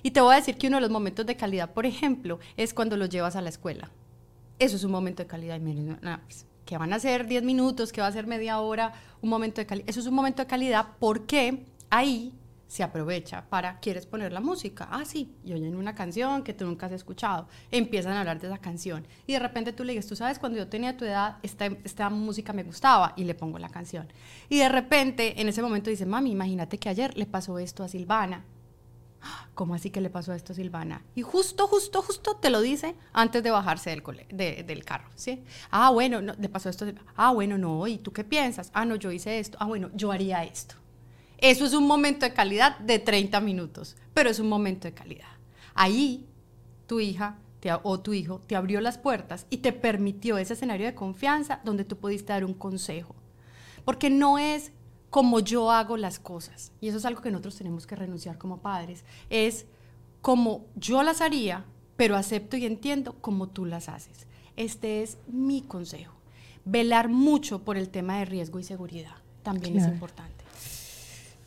Y 0.02 0.12
te 0.12 0.22
voy 0.22 0.34
a 0.34 0.38
decir 0.38 0.58
que 0.58 0.67
uno 0.67 0.78
de 0.78 0.82
los 0.82 0.91
momentos 0.91 1.26
de 1.26 1.36
calidad, 1.36 1.72
por 1.72 1.86
ejemplo, 1.86 2.39
es 2.58 2.74
cuando 2.74 2.98
los 2.98 3.10
llevas 3.10 3.36
a 3.36 3.41
la 3.41 3.50
escuela. 3.50 3.89
Eso 4.60 4.76
es 4.76 4.84
un 4.84 4.91
momento 4.91 5.24
de 5.24 5.28
calidad. 5.28 5.60
Y 5.60 5.96
pues, 6.28 6.46
que 6.65 6.78
van 6.78 6.93
a 6.93 7.00
ser 7.00 7.28
10 7.28 7.43
minutos, 7.43 7.91
que 7.91 8.02
va 8.02 8.08
a 8.08 8.12
ser 8.12 8.28
media 8.28 8.60
hora, 8.60 8.93
un 9.22 9.30
momento 9.30 9.62
de 9.62 9.65
calidad. 9.65 9.89
Eso 9.89 10.00
es 10.00 10.08
un 10.08 10.13
momento 10.13 10.41
de 10.41 10.48
calidad 10.48 10.88
porque 11.00 11.65
ahí 11.89 12.34
se 12.74 12.82
aprovecha 12.82 13.46
para, 13.50 13.80
¿quieres 13.80 14.08
poner 14.08 14.34
la 14.34 14.39
música? 14.39 14.88
Ah, 14.89 15.06
sí, 15.06 15.36
y 15.46 15.54
oyen 15.54 15.76
una 15.76 15.93
canción 15.93 16.41
que 16.41 16.56
tú 16.56 16.65
nunca 16.65 16.88
has 16.88 16.91
escuchado. 16.91 17.48
Empiezan 17.69 18.13
a 18.13 18.22
hablar 18.22 18.39
de 18.39 18.48
esa 18.48 18.58
canción. 18.58 19.06
Y 19.28 19.34
de 19.34 19.39
repente 19.39 19.74
tú 19.74 19.84
le 19.84 19.93
dices, 19.93 20.08
tú 20.08 20.15
sabes, 20.15 20.39
cuando 20.39 20.58
yo 20.58 20.67
tenía 20.67 20.98
tu 20.98 21.06
edad, 21.06 21.38
esta, 21.43 21.67
esta 21.84 22.10
música 22.10 22.52
me 22.52 22.63
gustaba 22.63 23.13
y 23.15 23.26
le 23.26 23.36
pongo 23.36 23.60
la 23.60 23.69
canción. 23.69 24.08
Y 24.50 24.58
de 24.58 24.69
repente, 24.69 25.39
en 25.39 25.50
ese 25.50 25.62
momento 25.62 25.91
dice, 25.91 26.08
mami, 26.08 26.32
imagínate 26.32 26.80
que 26.80 26.89
ayer 26.89 27.15
le 27.15 27.28
pasó 27.28 27.60
esto 27.60 27.84
a 27.84 27.88
Silvana 27.88 28.43
¿cómo 29.53 29.75
así 29.75 29.89
que 29.89 30.01
le 30.01 30.09
pasó 30.09 30.31
a 30.31 30.36
esto 30.36 30.53
Silvana? 30.53 31.03
Y 31.15 31.21
justo, 31.21 31.67
justo, 31.67 32.01
justo 32.01 32.36
te 32.36 32.49
lo 32.49 32.62
dice 32.62 32.95
antes 33.13 33.43
de 33.43 33.51
bajarse 33.51 33.89
del, 33.89 34.65
del 34.65 34.86
carro, 34.86 35.09
¿sí? 35.15 35.43
Ah, 35.71 35.89
bueno, 35.89 36.21
no, 36.21 36.33
le 36.33 36.49
pasó 36.49 36.69
esto. 36.69 36.86
Ah, 37.15 37.31
bueno, 37.31 37.57
no, 37.57 37.88
¿y 37.88 37.97
tú 37.97 38.12
qué 38.12 38.23
piensas? 38.23 38.71
Ah, 38.73 38.86
no, 38.86 38.95
yo 38.95 39.12
hice 39.12 39.39
esto. 39.39 39.57
Ah, 39.59 39.65
bueno, 39.65 39.89
yo 39.93 40.12
haría 40.12 40.43
esto. 40.43 40.75
Eso 41.38 41.65
es 41.65 41.73
un 41.73 41.88
momento 41.88 42.25
de 42.25 42.33
calidad 42.33 42.77
de 42.79 42.99
30 42.99 43.41
minutos, 43.41 43.97
pero 44.13 44.29
es 44.29 44.39
un 44.39 44.47
momento 44.47 44.88
de 44.88 44.93
calidad. 44.93 45.27
Ahí 45.73 46.25
tu 46.88 46.99
hija 46.99 47.38
o 47.83 47.99
tu 47.99 48.13
hijo 48.13 48.41
te 48.45 48.55
abrió 48.55 48.81
las 48.81 48.97
puertas 48.97 49.45
y 49.49 49.57
te 49.57 49.71
permitió 49.71 50.38
ese 50.38 50.53
escenario 50.53 50.86
de 50.86 50.95
confianza 50.95 51.62
donde 51.63 51.86
tú 51.86 51.97
pudiste 51.97 52.33
dar 52.33 52.43
un 52.43 52.53
consejo. 52.53 53.15
Porque 53.86 54.09
no 54.09 54.38
es 54.38 54.71
como 55.13 55.41
yo 55.41 55.69
hago 55.69 55.95
las 55.95 56.17
cosas. 56.17 56.71
Y 56.82 56.88
eso 56.88 56.97
es 56.97 57.06
algo 57.06 57.21
que 57.21 57.30
nosotros 57.30 57.56
tenemos 57.56 57.86
que 57.86 57.95
renunciar 57.95 58.39
como 58.39 58.63
padres. 58.63 59.04
Es 59.30 59.67
como 60.23 60.65
yo 60.76 61.04
las 61.04 61.21
haría, 61.21 61.65
pero 61.97 62.15
acepto 62.15 62.58
y 62.58 62.65
entiendo 62.65 63.13
como 63.21 63.47
tú 63.47 63.65
las 63.65 63.89
haces. 63.89 64.26
Este 64.58 65.04
es 65.04 65.19
mi 65.28 65.62
consejo. 65.62 66.15
Velar 66.65 67.10
mucho 67.10 67.60
por 67.60 67.78
el 67.78 67.89
tema 67.89 68.17
de 68.17 68.26
riesgo 68.26 68.58
y 68.58 68.63
seguridad 68.63 69.13
también 69.43 69.78
es 69.78 69.86
importante. 69.86 70.43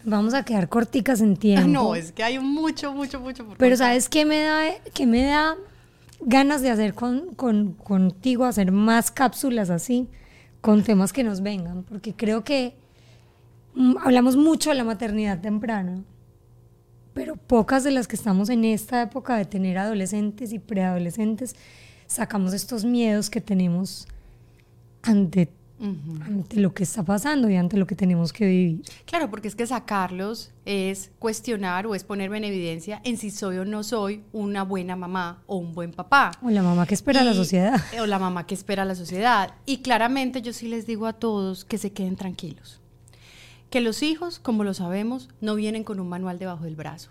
Vamos 0.04 0.34
a 0.34 0.44
quedar 0.44 0.68
corticas 0.68 1.20
en 1.20 1.36
tiempo. 1.36 1.66
No, 1.66 1.96
es 1.96 2.12
que 2.12 2.22
hay 2.22 2.38
mucho, 2.38 2.92
mucho, 2.92 3.18
mucho. 3.18 3.44
pero 3.58 3.76
¿sabes 3.76 4.08
qué 4.08 4.24
me 4.24 4.42
da, 4.42 4.62
qué 4.94 5.06
me 5.06 5.24
da 5.24 5.56
ganas 6.20 6.62
de 6.62 6.70
hacer 6.70 6.94
con, 6.94 7.34
con, 7.34 7.72
contigo, 7.72 8.44
hacer 8.44 8.70
más 8.70 9.10
cápsulas 9.10 9.70
así, 9.70 10.08
con 10.60 10.84
temas 10.84 11.12
que 11.12 11.24
nos 11.24 11.40
vengan? 11.40 11.82
Porque 11.82 12.14
creo 12.14 12.44
que 12.44 12.85
hablamos 14.02 14.36
mucho 14.36 14.70
de 14.70 14.76
la 14.76 14.84
maternidad 14.84 15.40
temprana, 15.40 16.02
pero 17.14 17.36
pocas 17.36 17.84
de 17.84 17.90
las 17.90 18.08
que 18.08 18.16
estamos 18.16 18.50
en 18.50 18.64
esta 18.64 19.02
época 19.02 19.36
de 19.36 19.44
tener 19.44 19.78
adolescentes 19.78 20.52
y 20.52 20.58
preadolescentes 20.58 21.56
sacamos 22.06 22.52
estos 22.52 22.84
miedos 22.84 23.30
que 23.30 23.40
tenemos 23.40 24.06
ante, 25.02 25.48
ante 25.80 26.60
lo 26.60 26.72
que 26.72 26.82
está 26.82 27.02
pasando 27.04 27.48
y 27.50 27.56
ante 27.56 27.76
lo 27.76 27.86
que 27.86 27.94
tenemos 27.94 28.32
que 28.32 28.46
vivir. 28.46 28.82
Claro, 29.04 29.30
porque 29.30 29.48
es 29.48 29.54
que 29.54 29.66
sacarlos 29.66 30.52
es 30.64 31.10
cuestionar 31.18 31.86
o 31.86 31.94
es 31.94 32.04
ponerme 32.04 32.38
en 32.38 32.44
evidencia 32.44 33.00
en 33.04 33.16
si 33.16 33.30
soy 33.30 33.58
o 33.58 33.64
no 33.64 33.82
soy 33.82 34.22
una 34.32 34.62
buena 34.62 34.94
mamá 34.94 35.42
o 35.46 35.56
un 35.56 35.74
buen 35.74 35.92
papá. 35.92 36.32
O 36.42 36.50
la 36.50 36.62
mamá 36.62 36.86
que 36.86 36.94
espera 36.94 37.24
la 37.24 37.34
sociedad. 37.34 37.80
O 38.00 38.06
la 38.06 38.18
mamá 38.18 38.46
que 38.46 38.54
espera 38.54 38.84
la 38.84 38.94
sociedad. 38.94 39.54
Y 39.64 39.78
claramente 39.78 40.42
yo 40.42 40.52
sí 40.52 40.68
les 40.68 40.86
digo 40.86 41.06
a 41.06 41.14
todos 41.14 41.64
que 41.64 41.78
se 41.78 41.92
queden 41.92 42.16
tranquilos 42.16 42.80
que 43.70 43.80
los 43.80 44.02
hijos, 44.02 44.38
como 44.38 44.64
lo 44.64 44.74
sabemos, 44.74 45.28
no 45.40 45.54
vienen 45.54 45.84
con 45.84 46.00
un 46.00 46.08
manual 46.08 46.38
debajo 46.38 46.64
del 46.64 46.76
brazo, 46.76 47.10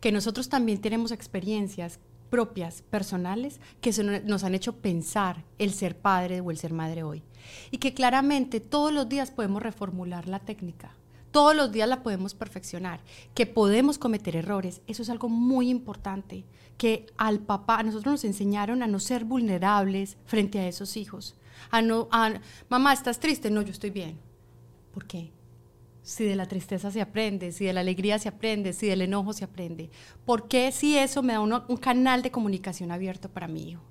que 0.00 0.12
nosotros 0.12 0.48
también 0.48 0.80
tenemos 0.80 1.12
experiencias 1.12 1.98
propias, 2.28 2.82
personales, 2.82 3.60
que 3.80 3.92
nos 4.24 4.44
han 4.44 4.54
hecho 4.54 4.76
pensar 4.76 5.44
el 5.58 5.72
ser 5.72 5.96
padre 5.96 6.40
o 6.40 6.50
el 6.50 6.58
ser 6.58 6.72
madre 6.72 7.02
hoy. 7.02 7.22
Y 7.70 7.78
que 7.78 7.94
claramente 7.94 8.60
todos 8.60 8.92
los 8.92 9.08
días 9.08 9.30
podemos 9.30 9.62
reformular 9.62 10.28
la 10.28 10.40
técnica, 10.40 10.94
todos 11.30 11.54
los 11.54 11.72
días 11.72 11.88
la 11.88 12.02
podemos 12.02 12.34
perfeccionar, 12.34 13.00
que 13.34 13.46
podemos 13.46 13.98
cometer 13.98 14.36
errores, 14.36 14.82
eso 14.86 15.02
es 15.02 15.10
algo 15.10 15.28
muy 15.28 15.68
importante, 15.70 16.44
que 16.76 17.06
al 17.16 17.40
papá, 17.40 17.78
a 17.78 17.82
nosotros 17.82 18.12
nos 18.12 18.24
enseñaron 18.24 18.82
a 18.82 18.86
no 18.86 19.00
ser 19.00 19.24
vulnerables 19.24 20.16
frente 20.26 20.58
a 20.58 20.68
esos 20.68 20.96
hijos, 20.96 21.34
a 21.70 21.82
no, 21.82 22.08
a, 22.12 22.34
mamá, 22.68 22.92
¿estás 22.92 23.18
triste? 23.18 23.50
No, 23.50 23.62
yo 23.62 23.72
estoy 23.72 23.90
bien. 23.90 24.18
¿Por 24.92 25.06
qué? 25.06 25.32
Si 26.08 26.24
de 26.24 26.36
la 26.36 26.46
tristeza 26.46 26.90
se 26.90 27.02
aprende, 27.02 27.52
si 27.52 27.66
de 27.66 27.74
la 27.74 27.80
alegría 27.80 28.18
se 28.18 28.30
aprende, 28.30 28.72
si 28.72 28.86
del 28.86 29.02
enojo 29.02 29.34
se 29.34 29.44
aprende? 29.44 29.90
¿Por 30.24 30.48
qué 30.48 30.72
si 30.72 30.96
eso 30.96 31.22
me 31.22 31.34
da 31.34 31.40
un 31.40 31.76
canal 31.76 32.22
de 32.22 32.30
comunicación 32.30 32.90
abierto 32.90 33.28
para 33.28 33.46
mi 33.46 33.68
hijo? 33.68 33.82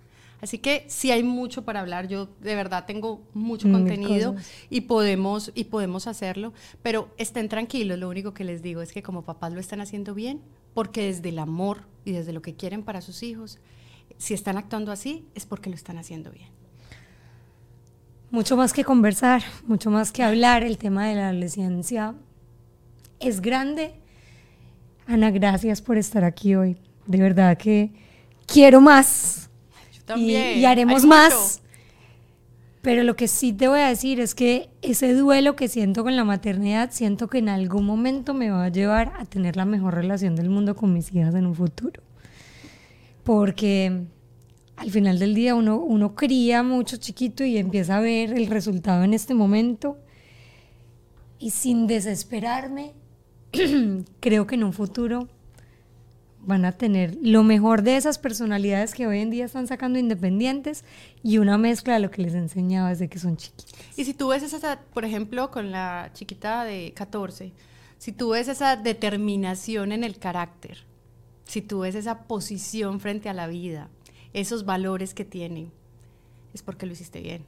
Así 0.42 0.58
que 0.58 0.86
sí 0.88 1.12
hay 1.12 1.22
mucho 1.22 1.64
para 1.64 1.80
hablar, 1.80 2.08
yo 2.08 2.28
de 2.42 2.56
verdad 2.56 2.86
tengo 2.86 3.22
mucho 3.36 3.72
contenido 3.72 4.36
y 4.70 4.82
podemos, 4.82 5.52
y 5.54 5.66
podemos 5.66 6.08
hacerlo, 6.08 6.54
pero 6.82 7.10
estén 7.18 7.50
tranquilos, 7.50 8.00
lo 8.00 8.10
único 8.10 8.34
que 8.34 8.44
les 8.44 8.64
digo 8.64 8.82
es 8.82 8.94
que 8.94 9.04
como 9.04 9.24
papás 9.24 9.54
lo 9.54 9.60
están 9.60 9.82
haciendo 9.82 10.16
bien, 10.16 10.42
porque 10.74 11.08
desde 11.08 11.30
el 11.30 11.38
amor 11.38 11.84
y 12.04 12.14
desde 12.14 12.34
lo 12.34 12.42
que 12.42 12.56
quieren 12.56 12.84
para 12.84 13.02
sus 13.02 13.22
hijos, 13.22 13.60
si 14.18 14.34
están 14.34 14.58
actuando 14.58 14.92
así, 14.92 15.26
es 15.36 15.46
porque 15.46 15.70
lo 15.70 15.76
están 15.76 16.00
haciendo 16.00 16.32
bien 16.32 16.50
mucho 18.30 18.58
más 18.58 18.74
que 18.74 18.84
conversar, 18.84 19.42
mucho 19.66 19.90
más 19.90 20.12
que 20.12 20.24
hablar. 20.24 20.64
El 20.64 20.78
tema 20.78 21.08
de 21.08 21.16
la 21.16 21.30
adolescencia 21.30 22.16
es 23.20 23.42
grande. 23.42 23.94
Ana, 25.06 25.32
gracias 25.32 25.82
por 25.82 25.98
estar 25.98 26.24
aquí 26.24 26.56
hoy. 26.56 26.78
De 27.06 27.20
verdad 27.20 27.58
que 27.58 27.92
quiero 28.46 28.82
más. 28.82 29.50
Yo 29.94 30.04
también. 30.04 30.58
Y, 30.58 30.66
haremos 30.66 31.06
más. 31.06 31.62
Pero 32.82 33.04
lo 33.04 33.16
que 33.16 33.28
sí 33.28 33.54
te 33.54 33.68
voy 33.68 33.80
a 33.80 33.90
decir 33.90 34.20
es 34.20 34.36
que 34.36 34.70
ese 34.82 35.14
duelo 35.14 35.56
que 35.56 35.68
siento 35.68 36.04
con 36.04 36.16
la 36.16 36.24
maternidad, 36.24 36.92
siento 36.92 37.28
que 37.28 37.40
en 37.40 37.50
algún 37.50 37.86
momento 37.86 38.34
me 38.34 38.50
va 38.50 38.66
a 38.66 38.70
llevar 38.70 39.14
a 39.20 39.26
tener 39.26 39.58
la 39.58 39.66
mejor 39.66 39.96
relación 39.96 40.36
del 40.36 40.50
mundo 40.50 40.76
con 40.76 40.94
mis 40.94 41.14
hijas 41.14 41.36
en 41.36 41.48
un 41.48 41.56
futuro. 41.56 42.02
Porque 43.24 44.06
al 44.78 44.92
final 44.92 45.18
del 45.20 45.34
día 45.34 45.56
uno, 45.56 45.78
uno 45.78 46.16
cría 46.16 46.64
mucho 46.64 46.98
chiquito 46.98 47.44
y 47.44 47.58
empieza 47.58 47.98
a 47.98 48.00
ver 48.00 48.32
el 48.32 48.48
resultado 48.48 49.04
en 49.04 49.14
este 49.14 49.34
momento. 49.34 49.98
Y 51.40 51.50
sin 51.50 51.88
desesperarme, 51.88 52.94
creo 54.20 54.48
que 54.48 54.56
en 54.56 54.64
un 54.64 54.74
futuro 54.74 55.28
van 56.40 56.64
a 56.64 56.72
tener 56.72 57.18
lo 57.22 57.44
mejor 57.44 57.82
de 57.82 57.98
esas 57.98 58.20
personalidades 58.20 58.94
que 58.94 59.08
hoy 59.08 59.20
en 59.20 59.32
día 59.32 59.46
están 59.46 59.68
sacando 59.68 60.00
independientes 60.00 60.86
y 61.24 61.40
una 61.40 61.58
mezcla 61.58 61.96
de 61.96 62.00
lo 62.00 62.12
que 62.12 62.22
les 62.22 62.36
enseñaba 62.36 62.90
desde 62.90 63.10
que 63.10 63.20
son 63.20 63.36
chiquitos. 63.36 63.74
Y 63.98 64.06
si 64.06 64.14
tú 64.14 64.30
ves 64.30 64.44
esa, 64.44 64.80
por 64.94 65.06
ejemplo, 65.06 65.52
con 65.52 65.72
la 65.72 66.12
chiquita 66.14 66.64
de 66.64 66.94
14, 66.96 67.52
si 67.98 68.12
tú 68.12 68.30
ves 68.30 68.48
esa 68.48 68.76
determinación 68.76 69.92
en 69.92 70.04
el 70.04 70.20
carácter, 70.20 70.86
si 71.46 71.62
tú 71.62 71.80
ves 71.80 71.96
esa 71.96 72.24
posición 72.24 73.00
frente 73.00 73.28
a 73.28 73.34
la 73.34 73.48
vida, 73.48 73.90
esos 74.40 74.66
valores 74.66 75.14
que 75.14 75.26
tienen, 75.26 75.72
es 76.54 76.62
porque 76.62 76.86
lo 76.86 76.94
hiciste 76.94 77.22
bien. 77.22 77.46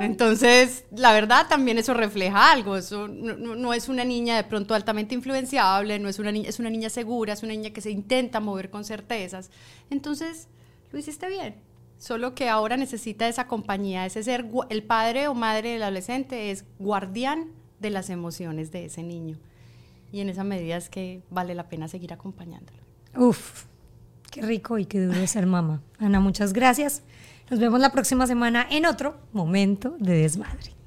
Entonces, 0.00 0.84
la 0.90 1.12
verdad, 1.12 1.46
también 1.48 1.78
eso 1.78 1.92
refleja 1.94 2.52
algo. 2.52 2.76
Eso 2.76 3.08
no, 3.08 3.74
es 3.74 3.88
una 3.88 4.04
niña 4.04 4.36
de 4.36 4.44
pronto 4.44 4.74
altamente 4.74 5.14
influenciable, 5.14 5.98
no 5.98 6.08
es 6.08 6.18
una 6.18 6.32
niña, 6.32 6.48
es 6.48 6.58
una 6.58 6.70
niña 6.70 6.88
segura, 6.88 7.32
es 7.32 7.42
una 7.42 7.52
niña 7.52 7.70
que 7.70 7.80
se 7.80 7.90
intenta 7.90 8.40
mover 8.40 8.70
con 8.70 8.84
certezas. 8.84 9.50
Entonces, 9.90 10.48
lo 10.90 10.98
hiciste 10.98 11.28
bien. 11.28 11.56
Solo 11.98 12.34
que 12.34 12.48
ahora 12.48 12.76
necesita 12.76 13.28
esa 13.28 13.48
compañía, 13.48 14.06
ese 14.06 14.22
ser, 14.22 14.46
el 14.70 14.82
padre 14.84 15.26
o 15.28 15.34
madre 15.34 15.70
del 15.72 15.82
adolescente 15.82 16.52
es 16.52 16.64
guardián 16.78 17.50
de 17.80 17.90
las 17.90 18.08
emociones 18.08 18.70
de 18.70 18.84
ese 18.84 19.02
niño. 19.02 19.38
Y 20.12 20.20
en 20.20 20.28
esa 20.28 20.44
medida 20.44 20.76
es 20.76 20.88
que 20.88 21.22
vale 21.28 21.54
la 21.54 21.68
pena 21.68 21.88
seguir 21.88 22.12
acompañándolo. 22.12 22.78
Uf, 23.16 23.64
rico 24.42 24.78
y 24.78 24.86
qué 24.86 25.00
duro 25.00 25.26
ser 25.26 25.46
mamá. 25.46 25.82
Ana, 25.98 26.20
muchas 26.20 26.52
gracias. 26.52 27.02
Nos 27.50 27.60
vemos 27.60 27.80
la 27.80 27.92
próxima 27.92 28.26
semana 28.26 28.66
en 28.70 28.86
otro 28.86 29.16
momento 29.32 29.96
de 29.98 30.14
desmadre. 30.14 30.77